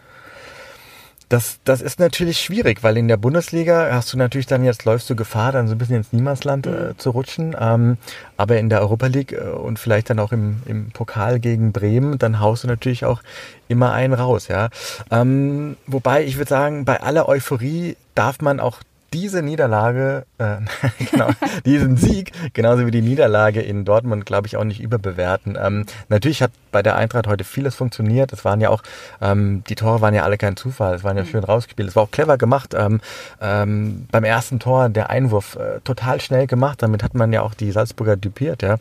Das, 1.29 1.59
das 1.65 1.81
ist 1.81 1.99
natürlich 1.99 2.39
schwierig, 2.39 2.85
weil 2.85 2.97
in 2.97 3.09
der 3.09 3.17
Bundesliga 3.17 3.89
hast 3.93 4.13
du 4.13 4.17
natürlich 4.17 4.47
dann 4.47 4.65
jetzt 4.65 4.85
läufst 4.85 5.11
du 5.11 5.17
Gefahr, 5.17 5.51
dann 5.51 5.67
so 5.67 5.75
ein 5.75 5.79
bisschen 5.79 5.97
ins 5.97 6.13
Niemandsland 6.13 6.69
äh, 6.69 6.71
mhm. 6.71 6.99
zu 6.99 7.11
rutschen. 7.11 7.57
Ähm, 7.59 7.99
aber 8.37 8.59
in 8.59 8.69
der 8.69 8.81
Europa 8.81 9.07
League 9.07 9.33
äh, 9.33 9.49
und 9.49 9.81
vielleicht 9.81 10.09
dann 10.09 10.21
auch 10.21 10.31
im, 10.31 10.63
im 10.67 10.93
Pokal 10.93 11.41
gegen 11.41 11.73
Bremen, 11.73 12.19
dann 12.19 12.39
haust 12.39 12.63
du 12.63 12.69
natürlich 12.69 13.05
auch 13.05 13.23
immer 13.67 13.93
einen 13.93 14.15
raus, 14.15 14.47
ja. 14.47 14.69
Ähm, 15.11 15.77
wobei 15.89 16.25
ich 16.25 16.37
würde 16.37 16.49
sagen, 16.49 16.85
bei 16.85 17.01
aller 17.01 17.29
Euphorie 17.29 17.97
darf 18.15 18.41
man 18.41 18.61
auch 18.61 18.83
diese 19.13 19.43
Niederlage, 19.43 20.27
äh, 20.39 20.57
genau, 21.11 21.31
diesen 21.65 21.97
Sieg, 21.97 22.33
genauso 22.53 22.87
wie 22.87 22.91
die 22.91 23.03
Niederlage 23.03 23.61
in 23.63 23.85
Dortmund, 23.85 24.27
glaube 24.27 24.47
ich, 24.47 24.57
auch 24.57 24.65
nicht 24.65 24.81
überbewerten. 24.81 25.57
Ähm, 25.61 25.87
natürlich 26.09 26.43
hat 26.43 26.51
bei 26.73 26.83
der 26.83 26.97
Eintracht 26.97 27.27
heute 27.27 27.45
vieles 27.45 27.75
funktioniert. 27.75 28.33
Es 28.33 28.45
waren 28.45 28.61
ja 28.61 28.69
auch, 28.69 28.83
ähm, 29.23 29.65
die 29.69 29.77
Tore 29.77 30.01
waren 30.01 30.15
ja 30.15 30.25
alle 30.25 30.37
kein 30.37 30.57
Zufall. 30.57 30.95
Es 30.95 31.05
waren 31.05 31.17
ja 31.17 31.23
mhm. 31.23 31.29
schön 31.29 31.45
rausgespielt. 31.45 31.89
Es 31.89 31.97
war 31.97 32.03
auch 32.03 32.11
clever 32.11 32.37
gemacht. 32.37 32.75
Ähm, 32.77 33.01
ähm, 33.41 34.07
beim 34.11 34.25
ersten 34.25 34.59
Tor 34.59 34.89
der 34.89 35.09
Einwurf 35.09 35.57
äh, 35.57 35.81
total 35.85 36.21
schnell 36.21 36.47
gemacht. 36.47 36.83
Damit 36.83 37.03
hat 37.03 37.15
man 37.15 37.33
ja 37.33 37.43
auch 37.43 37.55
die 37.55 37.71
Salzburger 37.73 38.17
dupiert. 38.17 38.63
Ja. 38.63 38.77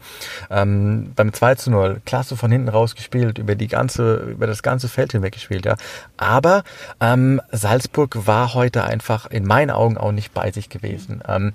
Ähm, 0.50 1.14
beim 1.16 1.32
2 1.32 1.56
zu 1.56 1.72
0 1.72 2.02
klasse 2.06 2.36
von 2.36 2.52
hinten 2.52 2.68
rausgespielt, 2.68 3.38
über 3.38 3.56
die 3.56 3.68
ganze, 3.68 4.16
über 4.16 4.48
das 4.48 4.62
ganze 4.62 4.90
Feld 4.90 5.14
hinweg 5.14 5.34
gespielt. 5.34 5.66
Ja. 5.66 5.76
Aber 6.18 6.64
ähm, 7.00 7.42
Salzburg 7.52 8.28
war 8.28 8.54
heute 8.54 8.84
einfach 8.84 9.28
in 9.28 9.46
meinen 9.46 9.72
Augen 9.72 9.98
auch 9.98 10.12
nicht 10.16 10.34
bei 10.34 10.52
sich 10.52 10.70
gewesen. 10.70 11.22
Ähm, 11.28 11.54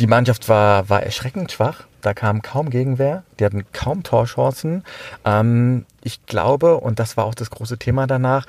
die 0.00 0.06
Mannschaft 0.06 0.48
war, 0.48 0.88
war 0.88 1.02
erschreckend 1.02 1.52
schwach. 1.52 1.84
Da 2.00 2.14
kam 2.14 2.42
kaum 2.42 2.70
Gegenwehr. 2.70 3.22
Die 3.38 3.44
hatten 3.44 3.64
kaum 3.72 4.02
Torchancen. 4.02 4.84
Ähm, 5.24 5.86
ich 6.02 6.26
glaube, 6.26 6.78
und 6.78 6.98
das 6.98 7.16
war 7.16 7.24
auch 7.24 7.34
das 7.34 7.50
große 7.50 7.78
Thema 7.78 8.06
danach, 8.06 8.46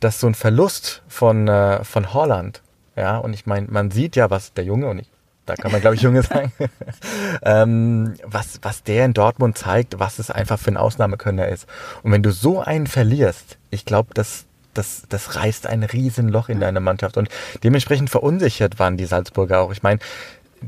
dass 0.00 0.20
so 0.20 0.26
ein 0.26 0.34
Verlust 0.34 1.02
von, 1.08 1.48
äh, 1.48 1.84
von 1.84 2.14
Holland, 2.14 2.62
ja, 2.96 3.18
und 3.18 3.34
ich 3.34 3.44
meine, 3.44 3.66
man 3.70 3.90
sieht 3.90 4.16
ja, 4.16 4.30
was 4.30 4.52
der 4.52 4.64
Junge, 4.64 4.86
und 4.86 5.00
ich 5.00 5.10
da 5.46 5.56
kann 5.56 5.72
man 5.72 5.80
glaube 5.80 5.96
ich 5.96 6.02
Junge 6.02 6.22
sagen, 6.22 6.52
ähm, 7.42 8.14
was, 8.24 8.60
was 8.62 8.82
der 8.82 9.04
in 9.04 9.12
Dortmund 9.12 9.58
zeigt, 9.58 9.98
was 9.98 10.18
es 10.18 10.30
einfach 10.30 10.58
für 10.58 10.70
ein 10.70 10.76
Ausnahmekönner 10.76 11.48
ist. 11.48 11.66
Und 12.02 12.12
wenn 12.12 12.22
du 12.22 12.32
so 12.32 12.60
einen 12.60 12.86
verlierst, 12.86 13.58
ich 13.70 13.84
glaube, 13.84 14.10
das, 14.14 14.46
das, 14.74 15.02
das 15.08 15.36
reißt 15.36 15.66
ein 15.66 15.82
Riesenloch 15.82 16.48
in 16.48 16.60
deine 16.60 16.80
Mannschaft. 16.80 17.16
Und 17.16 17.28
dementsprechend 17.62 18.10
verunsichert 18.10 18.78
waren 18.78 18.96
die 18.96 19.06
Salzburger 19.06 19.60
auch. 19.60 19.72
Ich 19.72 19.82
meine, 19.82 20.00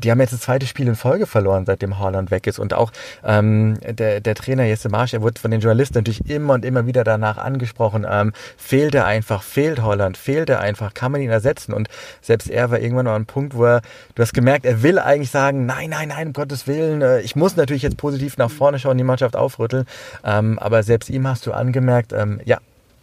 die 0.00 0.10
haben 0.10 0.20
jetzt 0.20 0.32
das 0.32 0.40
zweite 0.40 0.66
Spiel 0.66 0.88
in 0.88 0.94
Folge 0.94 1.26
verloren, 1.26 1.64
seitdem 1.66 1.98
Haaland 1.98 2.30
weg 2.30 2.46
ist. 2.46 2.58
Und 2.58 2.74
auch 2.74 2.92
ähm, 3.24 3.78
der, 3.82 4.20
der 4.20 4.34
Trainer 4.34 4.64
Jesse 4.64 4.88
Marsch, 4.88 5.14
er 5.14 5.22
wurde 5.22 5.40
von 5.40 5.50
den 5.50 5.60
Journalisten 5.60 5.98
natürlich 5.98 6.28
immer 6.28 6.54
und 6.54 6.64
immer 6.64 6.86
wieder 6.86 7.04
danach 7.04 7.38
angesprochen. 7.38 8.06
Ähm, 8.08 8.32
fehlt 8.56 8.94
er 8.94 9.06
einfach, 9.06 9.42
fehlt 9.42 9.82
Holland, 9.82 10.16
fehlt 10.16 10.50
er 10.50 10.60
einfach, 10.60 10.94
kann 10.94 11.12
man 11.12 11.20
ihn 11.20 11.30
ersetzen? 11.30 11.72
Und 11.72 11.88
selbst 12.20 12.50
er 12.50 12.70
war 12.70 12.78
irgendwann 12.78 13.06
noch 13.06 13.12
an 13.12 13.16
einem 13.16 13.26
Punkt, 13.26 13.54
wo 13.54 13.64
er, 13.64 13.82
du 14.14 14.22
hast 14.22 14.34
gemerkt, 14.34 14.66
er 14.66 14.82
will 14.82 14.98
eigentlich 14.98 15.30
sagen, 15.30 15.66
nein, 15.66 15.90
nein, 15.90 16.08
nein, 16.08 16.28
um 16.28 16.32
Gottes 16.32 16.66
Willen, 16.66 17.02
äh, 17.02 17.20
ich 17.20 17.36
muss 17.36 17.56
natürlich 17.56 17.82
jetzt 17.82 17.96
positiv 17.96 18.36
nach 18.36 18.50
vorne 18.50 18.78
schauen, 18.78 18.98
die 18.98 19.04
Mannschaft 19.04 19.36
aufrütteln. 19.36 19.86
Ähm, 20.24 20.58
aber 20.58 20.82
selbst 20.82 21.10
ihm 21.10 21.26
hast 21.26 21.46
du 21.46 21.52
angemerkt, 21.52 22.12
ähm, 22.12 22.40
ja, 22.44 22.58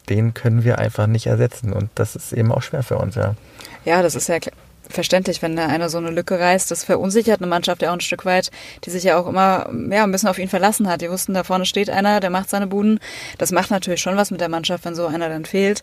den 0.09 0.33
können 0.33 0.63
wir 0.63 0.79
einfach 0.79 1.07
nicht 1.07 1.27
ersetzen. 1.27 1.73
Und 1.73 1.89
das 1.95 2.15
ist 2.15 2.33
eben 2.33 2.51
auch 2.51 2.61
schwer 2.61 2.83
für 2.83 2.97
uns, 2.97 3.15
ja. 3.15 3.35
Ja, 3.85 4.01
das 4.01 4.15
ist 4.15 4.29
ja 4.29 4.37
verständlich, 4.89 5.41
wenn 5.41 5.55
da 5.55 5.67
einer 5.67 5.89
so 5.89 5.97
eine 5.97 6.11
Lücke 6.11 6.39
reißt. 6.39 6.69
Das 6.69 6.83
verunsichert 6.83 7.39
eine 7.39 7.47
Mannschaft 7.47 7.81
ja 7.81 7.89
auch 7.89 7.93
ein 7.93 8.01
Stück 8.01 8.25
weit, 8.25 8.51
die 8.83 8.89
sich 8.89 9.03
ja 9.03 9.17
auch 9.17 9.27
immer 9.27 9.69
ja, 9.89 10.03
ein 10.03 10.11
bisschen 10.11 10.29
auf 10.29 10.39
ihn 10.39 10.49
verlassen 10.49 10.87
hat. 10.87 11.01
Die 11.01 11.09
wussten, 11.09 11.33
da 11.33 11.43
vorne 11.43 11.65
steht 11.65 11.89
einer, 11.89 12.19
der 12.19 12.29
macht 12.29 12.49
seine 12.49 12.67
Buden. 12.67 12.99
Das 13.37 13.51
macht 13.51 13.71
natürlich 13.71 14.01
schon 14.01 14.17
was 14.17 14.31
mit 14.31 14.41
der 14.41 14.49
Mannschaft, 14.49 14.85
wenn 14.85 14.95
so 14.95 15.07
einer 15.07 15.29
dann 15.29 15.45
fehlt. 15.45 15.81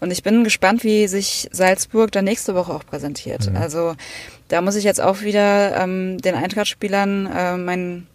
Und 0.00 0.10
ich 0.10 0.22
bin 0.22 0.44
gespannt, 0.44 0.84
wie 0.84 1.08
sich 1.08 1.48
Salzburg 1.52 2.12
dann 2.12 2.24
nächste 2.24 2.54
Woche 2.54 2.72
auch 2.72 2.86
präsentiert. 2.86 3.50
Mhm. 3.50 3.56
Also 3.56 3.94
da 4.48 4.60
muss 4.60 4.76
ich 4.76 4.84
jetzt 4.84 5.00
auch 5.00 5.22
wieder 5.22 5.76
ähm, 5.76 6.18
den 6.18 6.34
Eintracht-Spielern 6.34 7.26
äh, 7.26 7.56
mein 7.56 8.06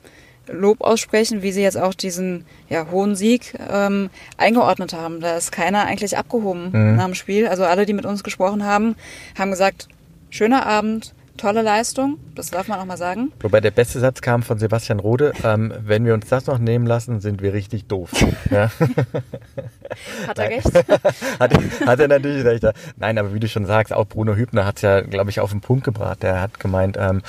Lob 0.47 0.81
aussprechen, 0.81 1.41
wie 1.41 1.51
sie 1.51 1.62
jetzt 1.62 1.77
auch 1.77 1.93
diesen 1.93 2.45
ja, 2.69 2.88
hohen 2.91 3.15
Sieg 3.15 3.57
ähm, 3.71 4.09
eingeordnet 4.38 4.93
haben. 4.93 5.19
Da 5.21 5.38
ist 5.38 5.51
keiner 5.51 5.85
eigentlich 5.85 6.17
abgehoben 6.17 6.71
mhm. 6.71 6.95
nach 6.95 7.05
dem 7.05 7.15
Spiel. 7.15 7.47
Also 7.47 7.63
alle, 7.63 7.85
die 7.85 7.93
mit 7.93 8.05
uns 8.05 8.23
gesprochen 8.23 8.65
haben, 8.65 8.95
haben 9.38 9.51
gesagt, 9.51 9.88
schöner 10.29 10.65
Abend, 10.65 11.13
tolle 11.37 11.61
Leistung, 11.61 12.17
das 12.35 12.51
darf 12.51 12.67
man 12.67 12.79
auch 12.79 12.85
mal 12.85 12.97
sagen. 12.97 13.31
Wobei 13.41 13.59
der 13.59 13.71
beste 13.71 13.99
Satz 13.99 14.21
kam 14.21 14.43
von 14.43 14.59
Sebastian 14.59 14.99
Rode, 14.99 15.33
ähm, 15.43 15.73
wenn 15.79 16.05
wir 16.05 16.13
uns 16.13 16.27
das 16.29 16.47
noch 16.47 16.59
nehmen 16.59 16.85
lassen, 16.85 17.19
sind 17.21 17.41
wir 17.41 17.53
richtig 17.53 17.87
doof. 17.87 18.11
Ja. 18.51 18.71
Hat 20.27 20.39
er 20.39 20.49
recht? 20.49 20.73
hat, 21.39 21.53
hat, 21.85 21.99
er 21.99 22.07
natürlich 22.07 22.43
recht. 22.45 22.65
Nein, 22.97 23.17
aber 23.17 23.33
wie 23.33 23.39
du 23.39 23.47
schon 23.47 23.65
sagst, 23.65 23.93
auch 23.93 24.05
Bruno 24.05 24.35
Hübner 24.35 24.65
hat 24.65 24.77
es 24.77 24.81
ja, 24.81 25.01
glaube 25.01 25.29
ich, 25.29 25.39
auf 25.39 25.51
den 25.51 25.61
Punkt 25.61 25.83
gebracht. 25.83 26.23
Der 26.23 26.41
hat 26.41 26.59
gemeint, 26.59 26.97
ähm, 26.99 27.21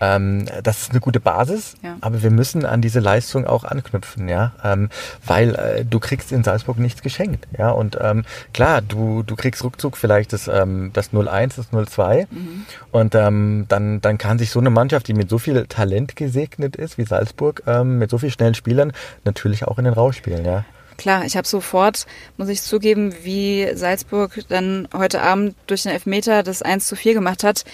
ähm, 0.00 0.46
das 0.62 0.82
ist 0.82 0.90
eine 0.90 1.00
gute 1.00 1.20
Basis, 1.20 1.76
ja. 1.82 1.96
aber 2.00 2.22
wir 2.22 2.30
müssen 2.30 2.66
an 2.66 2.82
diese 2.82 3.00
Leistung 3.00 3.46
auch 3.46 3.64
anknüpfen, 3.64 4.28
ja, 4.28 4.52
ähm, 4.62 4.90
weil 5.24 5.54
äh, 5.54 5.84
du 5.84 5.98
kriegst 5.98 6.32
in 6.32 6.44
Salzburg 6.44 6.78
nichts 6.78 7.02
geschenkt, 7.02 7.46
ja, 7.56 7.70
und 7.70 7.98
ähm, 8.00 8.24
klar, 8.52 8.82
du, 8.82 9.22
du 9.22 9.36
kriegst 9.36 9.64
ruckzuck 9.64 9.96
vielleicht 9.96 10.32
das, 10.32 10.48
ähm, 10.48 10.90
das 10.92 11.12
0-1, 11.12 11.56
das 11.56 11.72
0-2 11.72 12.26
mhm. 12.30 12.66
und 12.92 13.14
ähm, 13.14 13.49
dann, 13.68 14.00
dann 14.00 14.18
kann 14.18 14.38
sich 14.38 14.50
so 14.50 14.58
eine 14.58 14.70
Mannschaft, 14.70 15.08
die 15.08 15.14
mit 15.14 15.28
so 15.30 15.38
viel 15.38 15.66
Talent 15.66 16.16
gesegnet 16.16 16.76
ist 16.76 16.98
wie 16.98 17.04
Salzburg, 17.04 17.62
ähm, 17.66 17.98
mit 17.98 18.10
so 18.10 18.18
vielen 18.18 18.32
schnellen 18.32 18.54
Spielern, 18.54 18.92
natürlich 19.24 19.64
auch 19.64 19.78
in 19.78 19.84
den 19.84 19.94
Rausch 19.94 20.16
spielen, 20.16 20.44
ja. 20.44 20.64
Klar, 20.98 21.24
ich 21.24 21.36
habe 21.36 21.48
sofort, 21.48 22.06
muss 22.36 22.48
ich 22.48 22.60
zugeben, 22.60 23.14
wie 23.22 23.70
Salzburg 23.74 24.40
dann 24.48 24.86
heute 24.94 25.22
Abend 25.22 25.54
durch 25.66 25.84
den 25.84 25.92
Elfmeter 25.92 26.42
das 26.42 26.60
1 26.60 26.86
zu 26.86 26.94
4 26.94 27.14
gemacht 27.14 27.42
hat, 27.42 27.64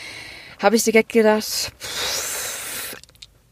habe 0.61 0.77
ich 0.77 0.85
direkt 0.85 1.13
gedacht, 1.13 1.73
pff, 1.81 2.46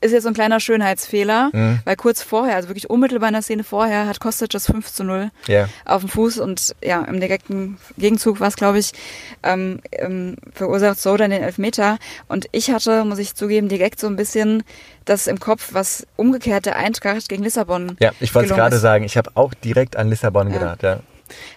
ist 0.05 0.13
jetzt 0.13 0.25
so 0.25 0.29
ein 0.29 0.35
kleiner 0.35 0.61
Schönheitsfehler, 0.61 1.51
mhm. 1.53 1.81
weil 1.85 1.97
kurz 1.97 2.23
vorher, 2.23 2.57
also 2.57 2.69
wirklich 2.69 2.91
unmittelbar 2.91 3.29
in 3.31 3.35
der 3.35 3.43
Szene 3.43 3.65
vorher, 3.65 4.07
hat 4.07 4.21
Kostic 4.21 4.51
das 4.51 4.67
5 4.67 4.93
zu 4.93 5.05
0 5.05 5.31
yeah. 5.49 5.69
auf 5.85 6.03
dem 6.03 6.11
Fuß 6.11 6.39
und 6.39 6.75
ja, 6.83 7.03
im 7.03 7.21
direkten 7.21 7.79
Gegenzug 7.97 8.41
war 8.41 8.49
es, 8.49 8.57
glaube 8.57 8.79
ich, 8.79 8.93
ähm, 9.43 9.81
ähm, 9.93 10.37
verursacht 10.53 11.01
so 11.01 11.17
dann 11.17 11.31
den 11.31 11.43
Elfmeter. 11.43 11.99
Und 12.29 12.47
ich 12.53 12.71
hatte, 12.71 13.05
muss 13.05 13.19
ich 13.19 13.35
zugeben, 13.35 13.69
direkt 13.69 13.99
so 13.99 14.07
ein 14.07 14.17
bisschen 14.17 14.63
das 15.05 15.27
im 15.27 15.41
Kopf, 15.41 15.71
was 15.73 16.07
umgekehrt 16.17 16.67
der 16.67 16.77
Eintracht 16.77 17.29
gegen 17.29 17.43
Lissabon. 17.43 17.97
Ja, 18.01 18.13
ich 18.21 18.35
wollte 18.35 18.51
es 18.51 18.57
gerade 18.57 18.79
sagen, 18.79 19.05
ich 19.05 19.17
habe 19.17 19.31
auch 19.35 19.55
direkt 19.55 19.97
an 19.97 20.11
Lissabon 20.11 20.49
ja. 20.49 20.59
gedacht, 20.59 20.83
ja. 20.83 21.01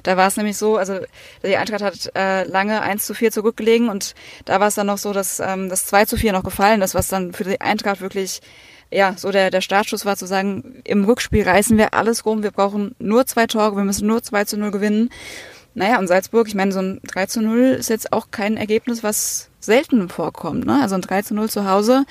Da 0.03 0.17
war 0.17 0.27
es 0.27 0.38
nämlich 0.38 0.57
so, 0.57 0.77
also 0.77 1.00
die 1.43 1.57
Eintracht 1.57 1.81
hat 1.81 2.12
äh, 2.15 2.43
lange 2.43 2.81
1 2.81 3.05
zu 3.05 3.13
4 3.13 3.31
zurückgelegen 3.31 3.89
und 3.89 4.15
da 4.45 4.59
war 4.59 4.67
es 4.67 4.75
dann 4.75 4.88
noch 4.88 4.97
so, 4.97 5.13
dass 5.13 5.39
ähm, 5.39 5.69
das 5.69 5.86
2 5.86 6.05
zu 6.05 6.17
4 6.17 6.33
noch 6.33 6.43
gefallen 6.43 6.81
ist, 6.81 6.95
was 6.95 7.07
dann 7.07 7.33
für 7.33 7.43
die 7.43 7.62
Eintracht 7.62 8.01
wirklich 8.01 8.41
ja, 8.91 9.15
so 9.17 9.31
der, 9.31 9.51
der 9.51 9.62
Startschuss 9.62 10.05
war 10.05 10.15
zu 10.15 10.25
sagen, 10.25 10.81
im 10.86 11.03
Rückspiel 11.03 11.43
reißen 11.43 11.77
wir 11.77 11.93
alles 11.93 12.25
rum, 12.25 12.43
wir 12.43 12.51
brauchen 12.51 12.95
nur 13.00 13.25
zwei 13.25 13.45
Tore, 13.47 13.75
wir 13.75 13.83
müssen 13.83 14.07
nur 14.07 14.24
2 14.24 14.45
zu 14.45 14.57
0 14.57 14.71
gewinnen. 14.71 15.09
Naja, 15.74 16.00
und 16.00 16.07
Salzburg, 16.07 16.47
ich 16.47 16.55
meine, 16.55 16.71
so 16.71 16.79
ein 16.79 17.01
3 17.03 17.25
zu 17.27 17.41
0 17.41 17.59
ist 17.79 17.89
jetzt 17.89 18.13
auch 18.13 18.31
kein 18.31 18.57
Ergebnis, 18.57 19.03
was 19.03 19.50
selten 19.59 20.09
vorkommt. 20.09 20.65
Ne? 20.65 20.79
Also 20.81 20.95
ein 20.95 21.01
3 21.01 21.21
zu 21.21 21.36
0 21.36 21.50
zu 21.50 21.69
Hause. 21.69 22.05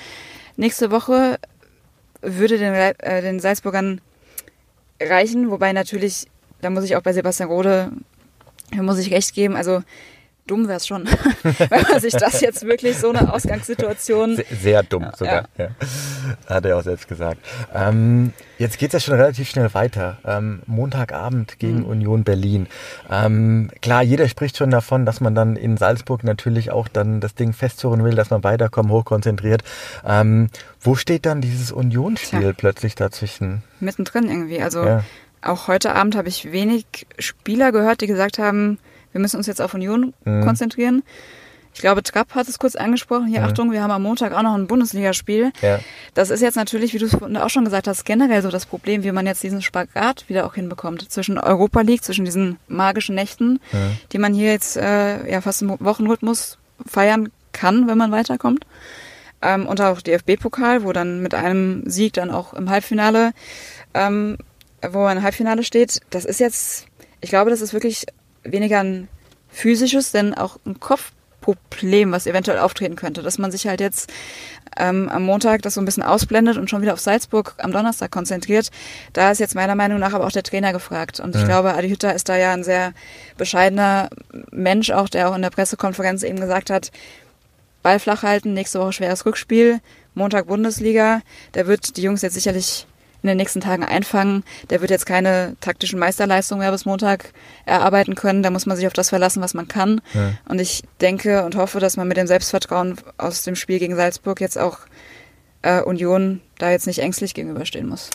Nächste 0.55 0.91
Woche 0.91 1.39
würde 2.21 2.57
den, 2.57 2.73
äh, 2.73 3.21
den 3.21 3.39
Salzburgern 3.39 4.01
reichen, 5.01 5.51
wobei 5.51 5.73
natürlich 5.73 6.27
da 6.61 6.69
muss 6.69 6.83
ich 6.83 6.95
auch 6.95 7.01
bei 7.01 7.13
Sebastian 7.13 7.49
Rode, 7.49 7.91
muss 8.75 8.99
ich 8.99 9.11
recht 9.11 9.33
geben, 9.33 9.55
also 9.55 9.81
dumm 10.47 10.67
wäre 10.67 10.77
es 10.77 10.87
schon, 10.87 11.05
wenn 11.43 11.81
man 11.83 11.99
sich 11.99 12.13
das 12.13 12.41
jetzt 12.41 12.65
wirklich 12.65 12.97
so 12.97 13.09
eine 13.09 13.31
Ausgangssituation. 13.33 14.37
Sehr, 14.37 14.45
sehr 14.49 14.83
dumm 14.83 15.05
sogar, 15.15 15.45
ja. 15.57 15.65
ja. 15.65 15.69
Hat 16.47 16.65
er 16.65 16.77
auch 16.77 16.83
selbst 16.83 17.07
gesagt. 17.07 17.39
Ähm, 17.73 18.33
jetzt 18.57 18.77
geht 18.79 18.89
es 18.89 18.93
ja 18.93 18.99
schon 18.99 19.19
relativ 19.19 19.49
schnell 19.49 19.73
weiter. 19.73 20.17
Ähm, 20.25 20.61
Montagabend 20.65 21.59
gegen 21.59 21.79
mhm. 21.79 21.85
Union 21.85 22.23
Berlin. 22.23 22.67
Ähm, 23.09 23.69
klar, 23.81 24.01
jeder 24.01 24.27
spricht 24.27 24.57
schon 24.57 24.71
davon, 24.71 25.05
dass 25.05 25.21
man 25.21 25.35
dann 25.35 25.55
in 25.55 25.77
Salzburg 25.77 26.23
natürlich 26.23 26.71
auch 26.71 26.87
dann 26.87 27.19
das 27.19 27.35
Ding 27.35 27.53
festzurren 27.53 28.03
will, 28.03 28.15
dass 28.15 28.29
man 28.29 28.43
weiterkommt, 28.43 28.89
hochkonzentriert. 28.89 29.63
Ähm, 30.05 30.49
wo 30.79 30.95
steht 30.95 31.25
dann 31.25 31.41
dieses 31.41 31.71
Unionsspiel 31.71 32.53
plötzlich 32.53 32.95
dazwischen? 32.95 33.63
Mittendrin 33.79 34.29
irgendwie. 34.29 34.61
Also 34.61 34.85
ja 34.85 35.03
auch 35.41 35.67
heute 35.67 35.93
Abend 35.95 36.15
habe 36.15 36.29
ich 36.29 36.51
wenig 36.51 36.85
Spieler 37.19 37.71
gehört, 37.71 38.01
die 38.01 38.07
gesagt 38.07 38.39
haben, 38.39 38.79
wir 39.11 39.21
müssen 39.21 39.37
uns 39.37 39.47
jetzt 39.47 39.61
auf 39.61 39.73
Union 39.73 40.13
mhm. 40.25 40.43
konzentrieren. 40.43 41.03
Ich 41.77 41.81
glaube, 41.81 42.01
Trapp 42.01 42.33
hat 42.33 42.47
es 42.47 42.57
kurz 42.57 42.75
angesprochen. 42.75 43.27
Hier, 43.27 43.41
mhm. 43.41 43.45
Achtung, 43.45 43.71
wir 43.71 43.83
haben 43.83 43.91
am 43.91 44.01
Montag 44.01 44.33
auch 44.33 44.41
noch 44.41 44.55
ein 44.55 44.65
Bundesligaspiel. 44.65 45.51
Ja. 45.61 45.79
Das 46.15 46.31
ist 46.31 46.41
jetzt 46.41 46.55
natürlich, 46.55 46.95
wie 46.95 46.97
du 46.97 47.05
es 47.05 47.13
auch 47.13 47.49
schon 47.51 47.65
gesagt 47.65 47.87
hast, 47.87 48.03
generell 48.03 48.41
so 48.41 48.49
das 48.49 48.65
Problem, 48.65 49.03
wie 49.03 49.11
man 49.11 49.27
jetzt 49.27 49.43
diesen 49.43 49.61
Spagat 49.61 50.27
wieder 50.27 50.47
auch 50.47 50.55
hinbekommt 50.55 51.11
zwischen 51.11 51.37
Europa 51.37 51.81
League, 51.81 52.03
zwischen 52.03 52.25
diesen 52.25 52.57
magischen 52.67 53.13
Nächten, 53.13 53.59
mhm. 53.71 53.97
die 54.11 54.17
man 54.17 54.33
hier 54.33 54.51
jetzt 54.51 54.75
äh, 54.75 55.31
ja 55.31 55.39
fast 55.41 55.61
im 55.61 55.79
Wochenrhythmus 55.79 56.57
feiern 56.83 57.29
kann, 57.51 57.87
wenn 57.87 57.97
man 57.99 58.11
weiterkommt. 58.11 58.65
Ähm, 59.43 59.67
und 59.67 59.79
auch 59.79 60.01
DFB-Pokal, 60.01 60.83
wo 60.83 60.93
dann 60.93 61.21
mit 61.21 61.35
einem 61.35 61.87
Sieg 61.87 62.13
dann 62.13 62.31
auch 62.31 62.53
im 62.53 62.71
Halbfinale 62.71 63.33
ähm, 63.93 64.37
wo 64.81 64.99
man 64.99 65.17
im 65.17 65.23
Halbfinale 65.23 65.63
steht, 65.63 66.01
das 66.09 66.25
ist 66.25 66.39
jetzt, 66.39 66.87
ich 67.21 67.29
glaube, 67.29 67.49
das 67.49 67.61
ist 67.61 67.73
wirklich 67.73 68.05
weniger 68.43 68.83
ein 68.83 69.07
physisches, 69.49 70.11
denn 70.11 70.33
auch 70.33 70.57
ein 70.65 70.79
Kopfproblem, 70.79 72.11
was 72.11 72.27
eventuell 72.27 72.59
auftreten 72.59 72.95
könnte, 72.95 73.23
dass 73.23 73.37
man 73.37 73.51
sich 73.51 73.67
halt 73.67 73.81
jetzt 73.81 74.11
ähm, 74.77 75.09
am 75.09 75.23
Montag 75.23 75.61
das 75.63 75.73
so 75.73 75.81
ein 75.81 75.85
bisschen 75.85 76.03
ausblendet 76.03 76.57
und 76.57 76.69
schon 76.69 76.81
wieder 76.81 76.93
auf 76.93 76.99
Salzburg 76.99 77.55
am 77.57 77.71
Donnerstag 77.71 78.11
konzentriert. 78.11 78.69
Da 79.13 79.31
ist 79.31 79.39
jetzt 79.39 79.55
meiner 79.55 79.75
Meinung 79.75 79.99
nach 79.99 80.13
aber 80.13 80.27
auch 80.27 80.31
der 80.31 80.43
Trainer 80.43 80.73
gefragt. 80.73 81.19
Und 81.19 81.35
ich 81.35 81.41
ja. 81.41 81.47
glaube, 81.47 81.73
Adi 81.73 81.89
Hütter 81.89 82.13
ist 82.13 82.29
da 82.29 82.35
ja 82.35 82.53
ein 82.53 82.63
sehr 82.63 82.93
bescheidener 83.37 84.09
Mensch, 84.51 84.91
auch 84.91 85.09
der 85.09 85.29
auch 85.29 85.35
in 85.35 85.41
der 85.41 85.49
Pressekonferenz 85.49 86.23
eben 86.23 86.39
gesagt 86.39 86.69
hat, 86.69 86.91
Ball 87.81 87.99
flach 87.99 88.23
halten, 88.23 88.53
nächste 88.53 88.79
Woche 88.79 88.93
schweres 88.93 89.25
Rückspiel, 89.25 89.79
Montag 90.13 90.47
Bundesliga. 90.47 91.21
Der 91.53 91.67
wird 91.67 91.97
die 91.97 92.01
Jungs 92.01 92.21
jetzt 92.21 92.33
sicherlich 92.33 92.85
in 93.27 93.37
den 93.37 93.37
nächsten 93.37 93.61
Tagen 93.61 93.83
einfangen. 93.83 94.43
Der 94.69 94.81
wird 94.81 94.91
jetzt 94.91 95.05
keine 95.05 95.55
taktischen 95.61 95.99
Meisterleistungen 95.99 96.61
mehr 96.61 96.71
bis 96.71 96.85
Montag 96.85 97.33
erarbeiten 97.65 98.15
können. 98.15 98.43
Da 98.43 98.49
muss 98.49 98.65
man 98.65 98.77
sich 98.77 98.87
auf 98.87 98.93
das 98.93 99.09
verlassen, 99.09 99.41
was 99.41 99.53
man 99.53 99.67
kann. 99.67 100.01
Ja. 100.13 100.33
Und 100.47 100.59
ich 100.59 100.83
denke 101.01 101.43
und 101.43 101.55
hoffe, 101.55 101.79
dass 101.79 101.97
man 101.97 102.07
mit 102.07 102.17
dem 102.17 102.27
Selbstvertrauen 102.27 102.95
aus 103.17 103.43
dem 103.43 103.55
Spiel 103.55 103.79
gegen 103.79 103.95
Salzburg 103.95 104.41
jetzt 104.41 104.57
auch 104.57 104.79
äh, 105.61 105.81
Union 105.81 106.41
da 106.57 106.71
jetzt 106.71 106.87
nicht 106.87 106.99
ängstlich 106.99 107.33
gegenüberstehen 107.33 107.87
muss. 107.87 108.09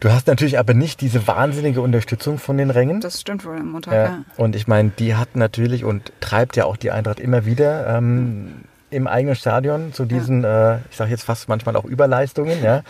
Du 0.00 0.10
hast 0.10 0.26
natürlich 0.28 0.58
aber 0.58 0.72
nicht 0.72 1.02
diese 1.02 1.26
wahnsinnige 1.26 1.82
Unterstützung 1.82 2.38
von 2.38 2.56
den 2.56 2.70
Rängen. 2.70 3.00
Das 3.00 3.20
stimmt 3.20 3.44
wohl 3.44 3.56
am 3.56 3.72
Montag, 3.72 3.92
ja. 3.92 4.04
ja. 4.04 4.24
Und 4.38 4.56
ich 4.56 4.66
meine, 4.66 4.90
die 4.98 5.14
hat 5.14 5.36
natürlich 5.36 5.84
und 5.84 6.12
treibt 6.20 6.56
ja 6.56 6.64
auch 6.64 6.78
die 6.78 6.90
Eintracht 6.90 7.20
immer 7.20 7.44
wieder. 7.44 7.86
Ähm, 7.98 8.62
im 8.90 9.06
eigenen 9.06 9.36
Stadion 9.36 9.92
zu 9.92 10.04
diesen, 10.04 10.42
ja. 10.42 10.74
äh, 10.74 10.78
ich 10.90 10.96
sage 10.96 11.10
jetzt 11.10 11.24
fast 11.24 11.48
manchmal 11.48 11.76
auch 11.76 11.84
Überleistungen, 11.84 12.62
ja. 12.62 12.82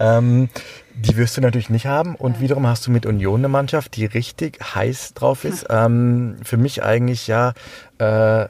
Ähm, 0.00 0.48
die 0.94 1.16
wirst 1.16 1.36
du 1.36 1.40
natürlich 1.40 1.70
nicht 1.70 1.86
haben. 1.86 2.14
Und 2.14 2.40
wiederum 2.40 2.66
hast 2.66 2.86
du 2.86 2.90
mit 2.90 3.06
Union 3.06 3.40
eine 3.40 3.48
Mannschaft, 3.48 3.96
die 3.96 4.06
richtig 4.06 4.58
heiß 4.74 5.14
drauf 5.14 5.44
ist. 5.44 5.66
Ähm, 5.70 6.36
für 6.42 6.56
mich 6.56 6.82
eigentlich 6.82 7.26
ja 7.26 7.52
äh, 7.98 8.46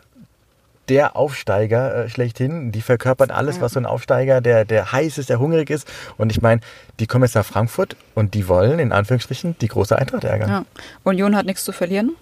der 0.88 1.16
Aufsteiger 1.16 2.04
äh, 2.04 2.08
schlechthin. 2.08 2.72
Die 2.72 2.82
verkörpern 2.82 3.30
alles, 3.30 3.60
was 3.60 3.72
so 3.72 3.80
ein 3.80 3.86
Aufsteiger, 3.86 4.40
der, 4.40 4.64
der 4.64 4.92
heiß 4.92 5.18
ist, 5.18 5.28
der 5.28 5.38
hungrig 5.38 5.70
ist. 5.70 5.86
Und 6.18 6.32
ich 6.32 6.42
meine, 6.42 6.60
die 7.00 7.06
kommen 7.06 7.24
jetzt 7.24 7.34
nach 7.34 7.46
Frankfurt 7.46 7.96
und 8.14 8.34
die 8.34 8.48
wollen 8.48 8.78
in 8.78 8.92
Anführungsstrichen 8.92 9.56
die 9.60 9.68
große 9.68 9.96
Eintracht 9.96 10.24
ärgern. 10.24 10.48
Ja. 10.50 10.64
Union 11.04 11.36
hat 11.36 11.46
nichts 11.46 11.64
zu 11.64 11.72
verlieren. 11.72 12.14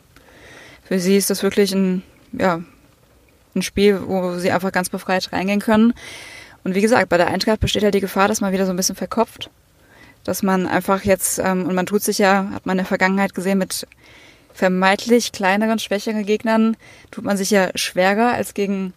Für 0.85 0.99
sie 0.99 1.17
ist 1.17 1.31
das 1.31 1.43
wirklich 1.43 1.73
ein, 1.73 2.03
ja, 2.33 2.61
ein 3.55 3.63
Spiel, 3.63 4.01
wo 4.07 4.35
sie 4.35 4.51
einfach 4.51 4.73
ganz 4.73 4.89
befreit 4.89 5.33
reingehen 5.33 5.61
können. 5.61 5.95
Und 6.65 6.75
wie 6.75 6.81
gesagt, 6.81 7.09
bei 7.09 7.17
der 7.17 7.29
Eintracht 7.29 7.61
besteht 7.61 7.83
halt 7.83 7.95
die 7.95 8.01
Gefahr, 8.01 8.29
dass 8.29 8.41
man 8.41 8.53
wieder 8.53 8.67
so 8.67 8.73
ein 8.73 8.77
bisschen 8.77 8.97
verkopft. 8.97 9.51
Dass 10.25 10.43
man 10.43 10.67
einfach 10.67 11.05
jetzt, 11.05 11.39
ähm, 11.39 11.67
und 11.67 11.75
man 11.75 11.87
tut 11.87 12.03
sich 12.03 12.19
ja, 12.19 12.51
hat 12.53 12.67
man 12.67 12.75
in 12.75 12.79
der 12.79 12.87
Vergangenheit 12.87 13.35
gesehen, 13.35 13.59
mit 13.59 13.87
vermeintlich 14.53 15.33
kleineren, 15.33 15.79
schwächeren 15.79 16.27
Gegnern 16.27 16.77
tut 17.11 17.25
man 17.25 17.37
sich 17.37 17.51
ja 17.51 17.71
schwerer 17.77 18.33
als 18.33 18.53
gegen 18.53 18.93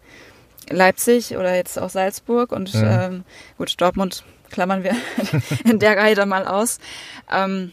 Leipzig 0.69 1.37
oder 1.37 1.55
jetzt 1.55 1.79
auch 1.79 1.89
Salzburg. 1.89 2.51
Und 2.51 2.73
mhm. 2.73 2.83
ähm, 2.85 3.23
gut, 3.57 3.79
Dortmund 3.79 4.23
klammern 4.51 4.83
wir 4.83 4.95
in 5.63 5.79
der 5.79 5.97
Reihe 5.97 6.15
dann 6.15 6.29
mal 6.29 6.45
aus. 6.45 6.79
Ähm, 7.31 7.71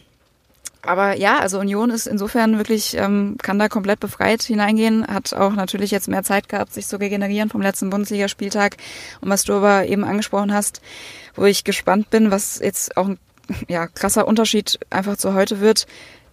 aber 0.83 1.15
ja, 1.15 1.39
also 1.39 1.59
Union 1.59 1.91
ist 1.91 2.07
insofern 2.07 2.57
wirklich, 2.57 2.97
ähm, 2.97 3.37
kann 3.41 3.59
da 3.59 3.69
komplett 3.69 3.99
befreit 3.99 4.41
hineingehen, 4.41 5.05
hat 5.07 5.33
auch 5.33 5.53
natürlich 5.53 5.91
jetzt 5.91 6.07
mehr 6.07 6.23
Zeit 6.23 6.49
gehabt, 6.49 6.73
sich 6.73 6.87
zu 6.87 6.99
regenerieren 6.99 7.49
vom 7.49 7.61
letzten 7.61 7.89
Bundesligaspieltag. 7.89 8.77
Und 9.21 9.29
was 9.29 9.43
du 9.43 9.53
aber 9.53 9.85
eben 9.85 10.03
angesprochen 10.03 10.53
hast, 10.53 10.81
wo 11.35 11.45
ich 11.45 11.63
gespannt 11.63 12.09
bin, 12.09 12.31
was 12.31 12.59
jetzt 12.59 12.97
auch 12.97 13.07
ein 13.07 13.19
ja, 13.67 13.87
krasser 13.87 14.27
Unterschied 14.27 14.79
einfach 14.89 15.17
zu 15.17 15.33
heute 15.33 15.59
wird, 15.59 15.85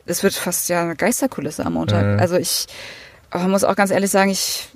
es 0.06 0.22
wird 0.22 0.34
fast 0.34 0.68
ja 0.70 0.82
eine 0.82 0.96
Geisterkulisse 0.96 1.66
am 1.66 1.74
Montag. 1.74 2.14
Mhm. 2.14 2.20
Also 2.20 2.36
ich 2.36 2.66
muss 3.46 3.64
auch 3.64 3.76
ganz 3.76 3.90
ehrlich 3.90 4.10
sagen, 4.10 4.30
ich 4.30 4.68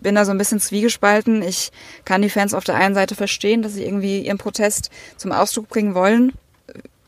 bin 0.00 0.14
da 0.14 0.24
so 0.24 0.30
ein 0.30 0.38
bisschen 0.38 0.58
zwiegespalten. 0.58 1.42
Ich 1.42 1.70
kann 2.06 2.22
die 2.22 2.30
Fans 2.30 2.54
auf 2.54 2.64
der 2.64 2.76
einen 2.76 2.94
Seite 2.94 3.14
verstehen, 3.14 3.60
dass 3.60 3.74
sie 3.74 3.84
irgendwie 3.84 4.20
ihren 4.20 4.38
Protest 4.38 4.90
zum 5.18 5.32
Ausdruck 5.32 5.68
bringen 5.68 5.94
wollen 5.94 6.32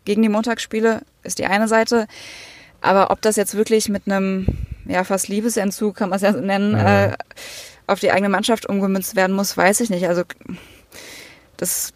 gegen 0.05 0.23
die 0.23 0.29
Montagsspiele 0.29 1.03
ist 1.23 1.39
die 1.39 1.47
eine 1.47 1.69
Seite. 1.69 2.07
Aber 2.81 3.11
ob 3.11 3.23
das 3.23 3.37
jetzt 3.37 3.55
wirklich 3.55 3.89
mit 3.89 4.03
einem, 4.07 4.47
ja, 4.85 5.05
fast 5.05 5.29
Liebesentzug, 5.29 5.97
kann 5.97 6.11
man 6.11 6.17
es 6.17 6.23
ja 6.23 6.33
nennen, 6.33 6.73
mhm. 6.73 6.87
äh, 6.87 7.13
auf 7.87 8.01
die 8.01 8.11
eigene 8.11 8.29
Mannschaft 8.29 8.67
umgemünzt 8.67 9.17
werden 9.17 9.35
muss, 9.35 9.57
weiß 9.57 9.81
ich 9.81 9.91
nicht. 9.91 10.07
Also 10.07 10.23
das 11.57 11.93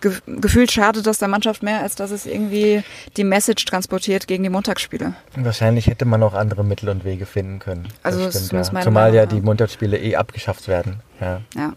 ge 0.00 0.12
gefühlt 0.26 0.70
schadet 0.72 1.06
das 1.06 1.18
der 1.18 1.28
Mannschaft 1.28 1.62
mehr, 1.62 1.80
als 1.80 1.94
dass 1.94 2.10
es 2.10 2.26
irgendwie 2.26 2.82
die 3.16 3.24
Message 3.24 3.64
transportiert 3.64 4.26
gegen 4.26 4.42
die 4.42 4.50
Montagsspiele. 4.50 5.14
Wahrscheinlich 5.36 5.86
hätte 5.86 6.04
man 6.04 6.22
auch 6.22 6.34
andere 6.34 6.64
Mittel 6.64 6.88
und 6.88 7.04
Wege 7.04 7.26
finden 7.26 7.58
können. 7.58 7.88
Also 8.02 8.24
das 8.24 8.46
stimmt, 8.46 8.52
ja. 8.52 8.62
Zumal 8.62 8.92
Meinung, 8.92 9.14
ja 9.14 9.26
die 9.26 9.40
Montagsspiele 9.40 9.98
eh 9.98 10.16
abgeschafft 10.16 10.68
werden. 10.68 11.00
Ja. 11.20 11.40
ja. 11.56 11.72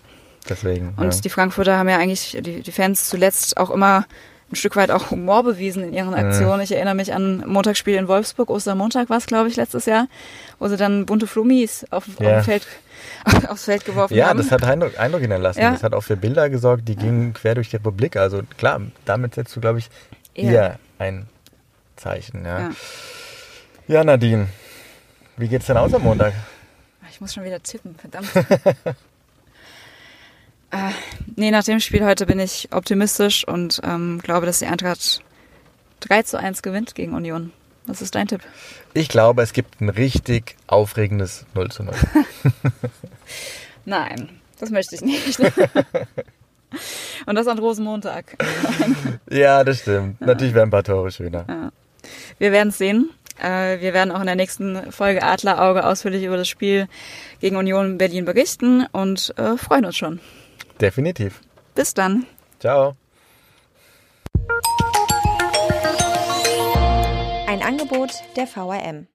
Deswegen. 0.49 0.93
Und 0.97 1.13
ja. 1.13 1.21
die 1.21 1.29
Frankfurter 1.29 1.77
haben 1.77 1.89
ja 1.89 1.97
eigentlich 1.97 2.37
die, 2.39 2.61
die 2.61 2.71
Fans 2.71 3.07
zuletzt 3.07 3.57
auch 3.57 3.69
immer 3.69 4.05
ein 4.51 4.55
Stück 4.55 4.75
weit 4.77 4.91
auch 4.91 5.11
Humor 5.11 5.43
bewiesen 5.43 5.83
in 5.83 5.93
ihren 5.93 6.13
Aktionen. 6.13 6.61
Ich 6.61 6.71
erinnere 6.71 6.95
mich 6.95 7.13
an 7.13 7.43
Montagsspiel 7.45 7.95
in 7.95 8.07
Wolfsburg, 8.07 8.49
Ostermontag 8.49 9.09
war 9.09 9.17
es, 9.17 9.25
glaube 9.25 9.49
ich, 9.49 9.57
letztes 9.57 9.85
Jahr, 9.85 10.07
wo 10.59 10.67
sie 10.67 10.77
dann 10.77 11.05
bunte 11.05 11.27
Flummis 11.27 11.85
auf, 11.89 12.05
ja. 12.19 12.39
auf 12.39 12.45
Feld, 12.45 12.65
aufs 13.49 13.65
Feld 13.65 13.83
geworfen 13.83 14.15
ja, 14.15 14.27
haben. 14.27 14.37
Ja, 14.37 14.43
das 14.43 14.51
hat 14.51 14.63
Eindruck, 14.63 14.97
Eindruck 14.97 15.21
hinterlassen. 15.21 15.59
Ja. 15.59 15.71
Das 15.71 15.83
hat 15.83 15.93
auch 15.93 16.01
für 16.01 16.15
Bilder 16.15 16.49
gesorgt, 16.49 16.87
die 16.87 16.95
gingen 16.95 17.33
quer 17.33 17.55
durch 17.55 17.69
die 17.69 17.75
Republik. 17.75 18.15
Also 18.15 18.41
klar, 18.57 18.81
damit 19.03 19.35
setzt 19.35 19.53
du, 19.55 19.59
glaube 19.59 19.79
ich, 19.79 19.89
eher 20.33 20.79
ein 20.97 21.27
Zeichen. 21.97 22.45
Ja. 22.45 22.69
ja, 23.87 24.03
Nadine, 24.03 24.47
wie 25.35 25.49
geht's 25.49 25.65
denn 25.65 25.77
aus 25.77 25.93
am 25.93 26.03
Montag? 26.03 26.33
Ich 27.11 27.19
muss 27.19 27.33
schon 27.33 27.43
wieder 27.43 27.61
tippen, 27.61 27.95
verdammt. 27.95 28.29
Äh, 30.71 30.91
nee, 31.36 31.51
nach 31.51 31.63
dem 31.63 31.79
Spiel 31.79 32.03
heute 32.03 32.25
bin 32.25 32.39
ich 32.39 32.69
optimistisch 32.71 33.47
und 33.47 33.79
ähm, 33.83 34.19
glaube, 34.21 34.45
dass 34.45 34.59
die 34.59 34.65
Eintracht 34.65 35.21
3 36.01 36.24
zu 36.24 36.39
1 36.39 36.62
gewinnt 36.62 36.95
gegen 36.95 37.13
Union. 37.13 37.53
Was 37.86 38.01
ist 38.01 38.15
dein 38.15 38.27
Tipp? 38.27 38.41
Ich 38.93 39.07
glaube, 39.07 39.41
es 39.41 39.53
gibt 39.53 39.79
ein 39.79 39.89
richtig 39.89 40.57
aufregendes 40.67 41.45
0 41.53 41.71
zu 41.71 41.83
0. 41.83 41.93
Nein, 43.86 44.29
das 44.59 44.69
möchte 44.69 44.95
ich 44.95 45.01
nicht. 45.01 45.39
und 47.25 47.36
das 47.36 47.47
an 47.47 47.59
Rosenmontag. 47.59 48.36
ja, 49.29 49.63
das 49.63 49.79
stimmt. 49.79 50.19
Natürlich 50.19 50.53
wären 50.53 50.67
ein 50.67 50.71
paar 50.71 50.83
Tore 50.83 51.12
schöner. 51.12 51.45
Ja. 51.47 51.71
Wir 52.39 52.51
werden 52.51 52.69
es 52.69 52.77
sehen. 52.77 53.09
Äh, 53.41 53.79
wir 53.79 53.93
werden 53.93 54.12
auch 54.12 54.19
in 54.19 54.25
der 54.25 54.36
nächsten 54.36 54.91
Folge 54.91 55.24
Adlerauge 55.24 55.86
ausführlich 55.86 56.23
über 56.23 56.36
das 56.36 56.49
Spiel 56.49 56.88
gegen 57.39 57.56
Union 57.56 57.97
Berlin 57.97 58.25
berichten 58.25 58.86
und 58.91 59.34
äh, 59.38 59.58
freuen 59.58 59.86
uns 59.86 59.95
schon. 59.95 60.19
Definitiv. 60.79 61.41
Bis 61.75 61.93
dann. 61.93 62.25
Ciao. 62.59 62.95
Ein 67.47 67.61
Angebot 67.61 68.11
der 68.35 68.47
VRM. 68.47 69.07